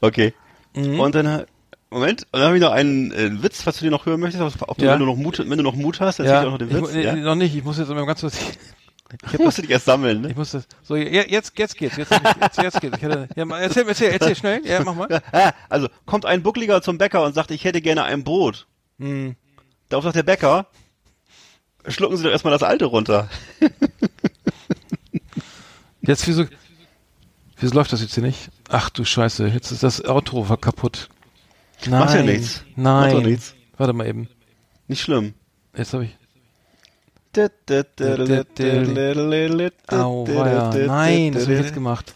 [0.00, 0.34] Okay.
[0.74, 1.00] Mhm.
[1.00, 1.44] Und dann,
[1.90, 4.42] Moment, und dann habe ich noch einen äh, Witz, was du dir noch hören möchtest.
[4.62, 4.92] Ob du, Ja.
[4.92, 6.46] wenn du noch Mut, wenn du noch Mut hast, dann Ja, ja.
[6.48, 6.92] auch noch den ich, Witz.
[6.92, 7.14] nee, ja?
[7.16, 7.54] noch nicht.
[7.54, 8.38] Ich muss jetzt immer ganz kurz.
[9.26, 10.28] Ich, Ich musst du dich erst sammeln, ne?
[10.32, 10.68] ich muss das.
[10.82, 11.96] So, je- jetzt, jetzt geht's.
[11.96, 12.96] Jetzt, jetzt, jetzt geht's.
[12.98, 14.60] Ich hätte, ja, erzähl, erzähl, erzähl schnell.
[14.66, 15.22] Ja, mach mal.
[15.70, 18.66] Also, kommt ein Buckliger zum Bäcker und sagt, ich hätte gerne ein Brot.
[18.98, 19.36] Hm.
[19.88, 20.66] Darauf sagt der Bäcker,
[21.86, 23.28] schlucken Sie doch erstmal das alte runter.
[26.02, 26.46] Jetzt wieso?
[27.58, 28.50] Wieso läuft das jetzt hier nicht?
[28.68, 31.08] Ach du Scheiße, jetzt ist das Auto kaputt.
[31.86, 32.00] Nein.
[32.00, 32.64] Macht ja nichts.
[32.76, 33.14] Nein.
[33.14, 33.54] Macht nichts.
[33.76, 34.28] Warte mal eben.
[34.86, 35.34] Nicht schlimm.
[35.76, 36.16] Jetzt habe ich.
[39.88, 40.74] Au, weia.
[40.86, 42.14] Nein, das habe ich jetzt gemacht.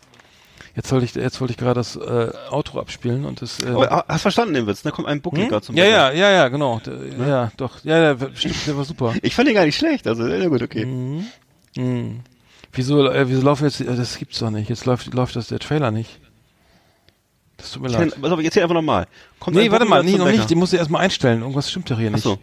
[0.75, 3.61] Jetzt wollte ich, jetzt wollte ich gerade das äh, Outro abspielen und das.
[3.61, 4.85] Äh, oh, hast verstanden den Witz?
[4.85, 4.91] Ne?
[4.91, 5.63] Da kommt ein Buckliger hm?
[5.63, 5.77] zum.
[5.77, 6.21] Ja, Beispiel.
[6.21, 6.81] ja, ja, ja, genau.
[6.85, 7.29] Ja, ne?
[7.29, 7.85] ja doch.
[7.85, 9.15] Ja, ja, stimmt, der war super.
[9.23, 10.07] ich fand den gar nicht schlecht.
[10.07, 10.87] Also, ja gut, okay.
[10.87, 11.27] Mhm.
[11.77, 12.21] Mhm.
[12.73, 13.81] Wieso, äh, wieso laufen jetzt?
[13.81, 14.71] Äh, das gibt's doch nicht.
[14.71, 16.21] Jetzt läuft, läuft das der Trailer nicht.
[17.59, 18.15] Das tut mir ich leid.
[18.15, 19.07] Kann, also, jetzt hier einfach nochmal.
[19.51, 20.49] Nee, warte mal, nee, noch nicht.
[20.49, 21.43] Den muss ich erstmal einstellen.
[21.43, 22.21] Irgendwas stimmt doch hier nicht.
[22.21, 22.39] Ach so.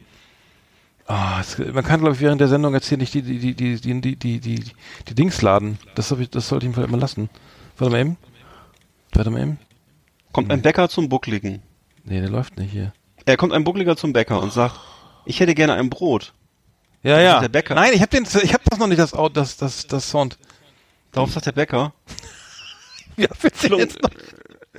[1.07, 3.55] Ah, oh, man kann, glaube ich, während der Sendung jetzt hier nicht die, die, die,
[3.55, 4.63] die, die, die, die,
[5.07, 5.79] die Dings laden.
[5.95, 7.29] Das, hab ich, das sollte ich ihm vielleicht mal lassen.
[7.79, 8.17] Warte mal eben.
[9.13, 9.59] Warte mal eben.
[10.31, 11.63] Kommt ein Bäcker zum Buckligen.
[12.03, 12.93] Nee, der läuft nicht hier.
[13.25, 14.79] Er kommt ein Buckliger zum Bäcker und sagt,
[15.25, 16.33] ich hätte gerne ein Brot.
[17.03, 17.39] Ja, Das ja.
[17.39, 17.75] der Bäcker.
[17.75, 20.37] Nein, ich habe den, ich habe das noch nicht, das, das, das, das Sound.
[21.11, 21.93] Darauf sagt der Bäcker,
[23.17, 24.11] Ja, schlucken, jetzt noch,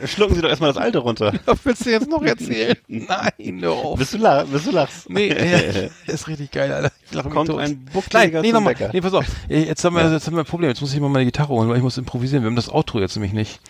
[0.06, 1.32] schlucken Sie doch erstmal das alte runter.
[1.64, 2.76] willst du jetzt noch erzählen?
[2.88, 3.98] Nein, hör auf.
[3.98, 5.08] Bis du, la bis du lachst.
[5.10, 5.28] Nee,
[6.06, 6.92] ja, ist richtig geil, Alter.
[7.06, 7.60] Ich lache Kommt tot.
[7.60, 8.74] ein Buckliger Nein, nee, nochmal.
[8.92, 9.26] Nee, pass auf.
[9.48, 10.68] Jetzt haben, wir, jetzt haben wir ein Problem.
[10.70, 12.42] Jetzt muss ich mal meine Gitarre holen, weil ich muss improvisieren.
[12.42, 13.60] Wir haben das Outro jetzt nämlich nicht.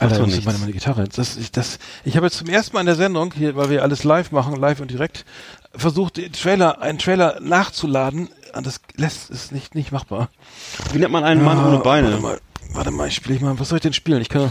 [0.00, 1.04] Alter, das ist meine, meine Gitarre.
[1.04, 3.82] Das, ich, das, ich habe jetzt zum ersten Mal in der Sendung, hier, weil wir
[3.82, 5.24] alles live machen, live und direkt,
[5.74, 8.28] versucht, den Trailer, einen Trailer nachzuladen.
[8.54, 10.30] Und das lässt es nicht, nicht machbar.
[10.92, 12.08] Wie nennt man einen Mann Ah, ohne Beine?
[12.08, 12.40] Warte mal,
[12.72, 13.58] warte mal, ich spiele ich mal.
[13.58, 14.20] Was soll ich denn spielen?
[14.20, 14.50] Ich kann.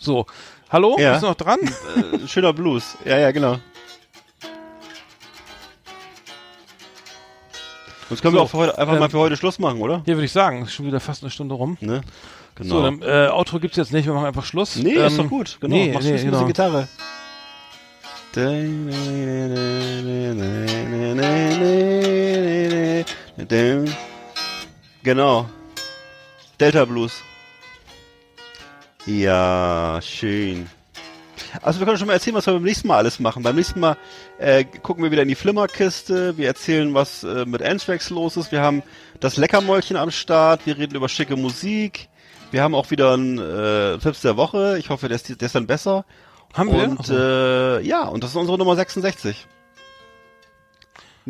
[0.00, 0.24] So.
[0.70, 0.96] Hallo?
[0.98, 1.12] Ja.
[1.12, 1.58] Bist du noch dran?
[1.62, 2.96] Äh, schöner Blues.
[3.04, 3.58] Ja, ja, genau.
[8.08, 10.02] Sonst können So, wir auch für heute, einfach ähm, mal für heute Schluss machen, oder?
[10.04, 11.76] Hier würde ich sagen, ist schon wieder fast eine Stunde rum.
[11.80, 12.00] Ne?
[12.56, 12.76] Genau.
[12.76, 14.76] So, dann, äh, Outro gibt's jetzt nicht, wir machen einfach Schluss.
[14.76, 15.58] nee, Ähm, ist doch gut.
[15.60, 15.74] Genau.
[15.74, 16.46] Nee, Mach nee, mit genau.
[16.46, 16.88] Gitarre.
[25.02, 25.46] Genau.
[26.58, 27.22] Delta Blues.
[29.06, 30.68] Ja, schön.
[31.62, 33.42] Also wir können schon mal erzählen, was wir beim nächsten Mal alles machen.
[33.42, 33.96] Beim nächsten Mal
[34.38, 38.52] äh, gucken wir wieder in die Flimmerkiste, wir erzählen, was äh, mit Anthrax los ist,
[38.52, 38.82] wir haben
[39.20, 42.08] das Leckermäulchen am Start, wir reden über schicke Musik,
[42.50, 45.54] wir haben auch wieder einen äh, Tipps der Woche, ich hoffe, der ist, der ist
[45.54, 46.04] dann besser.
[46.52, 46.84] Haben wir?
[46.84, 49.46] Und äh, ja, und das ist unsere Nummer 66.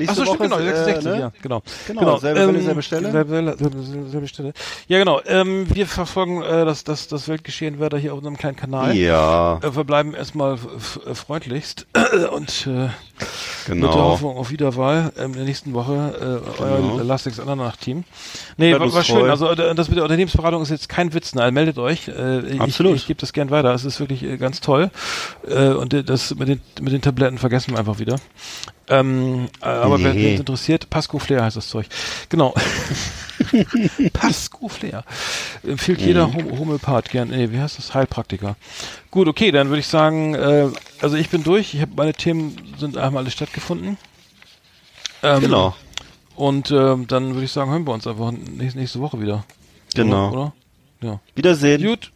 [0.01, 1.21] Nächste Achso, stimmt, genau, ist, 66, äh, ne?
[1.21, 1.63] ja, genau.
[1.87, 3.11] Genau, selbe Welle, selbe Stelle.
[3.11, 4.53] Selbe, selbe, selbe Stelle.
[4.89, 5.21] Ja, genau.
[5.27, 8.97] Ähm, wir verfolgen äh, das, das, das Weltgeschehen weiter hier auf unserem kleinen Kanal.
[8.97, 11.87] Ja, Äh, wir bleiben erstmal freundlichst
[12.33, 12.89] und äh,
[13.69, 13.93] mit der genau.
[13.95, 16.95] Hoffnung auf Wiederwahl ähm, in der nächsten Woche äh, Genau.
[16.97, 18.05] euer Last Exit Andernach Team.
[18.57, 19.29] Nee, war, war schön.
[19.31, 21.35] Also äh, das mit der Unternehmensberatung ist jetzt kein Witz.
[21.35, 21.51] Ne?
[21.53, 22.09] Meldet euch.
[22.09, 22.95] Äh, Absolut.
[22.97, 23.73] Ich, ich gebe das gern weiter.
[23.75, 24.91] Es ist wirklich äh, ganz toll.
[25.47, 28.17] Äh, und äh, das mit den mit den Tabletten vergessen wir einfach wieder.
[28.89, 30.25] Ähm, äh, aber wer Nee.
[30.33, 31.87] wen interessiert, Pasco Flair heißt das Zeug.
[32.29, 32.55] Genau.
[34.13, 35.05] Pasco Flair.
[35.67, 36.33] Empfiehlt jeder.
[36.33, 37.29] Hom Homöopath gern.
[37.29, 37.95] Nee, wie heißt das?
[37.95, 38.57] Heilpraktiker.
[39.11, 40.69] Gut, okay, dann würde ich sagen, äh,
[41.01, 41.75] also ich bin durch.
[41.75, 43.99] Ich habe meine Themen sind einmal alle stattgefunden.
[45.23, 45.75] Ähm, Genau.
[46.37, 49.45] Und ähm, dann würde ich sagen, hören wir uns einfach nächste, nächste Woche wieder.
[49.95, 50.31] Genau.
[50.31, 50.39] Oder?
[50.39, 50.53] oder?
[51.03, 51.21] Ja.
[51.35, 51.83] Wiedersehen.
[51.83, 52.13] Gut.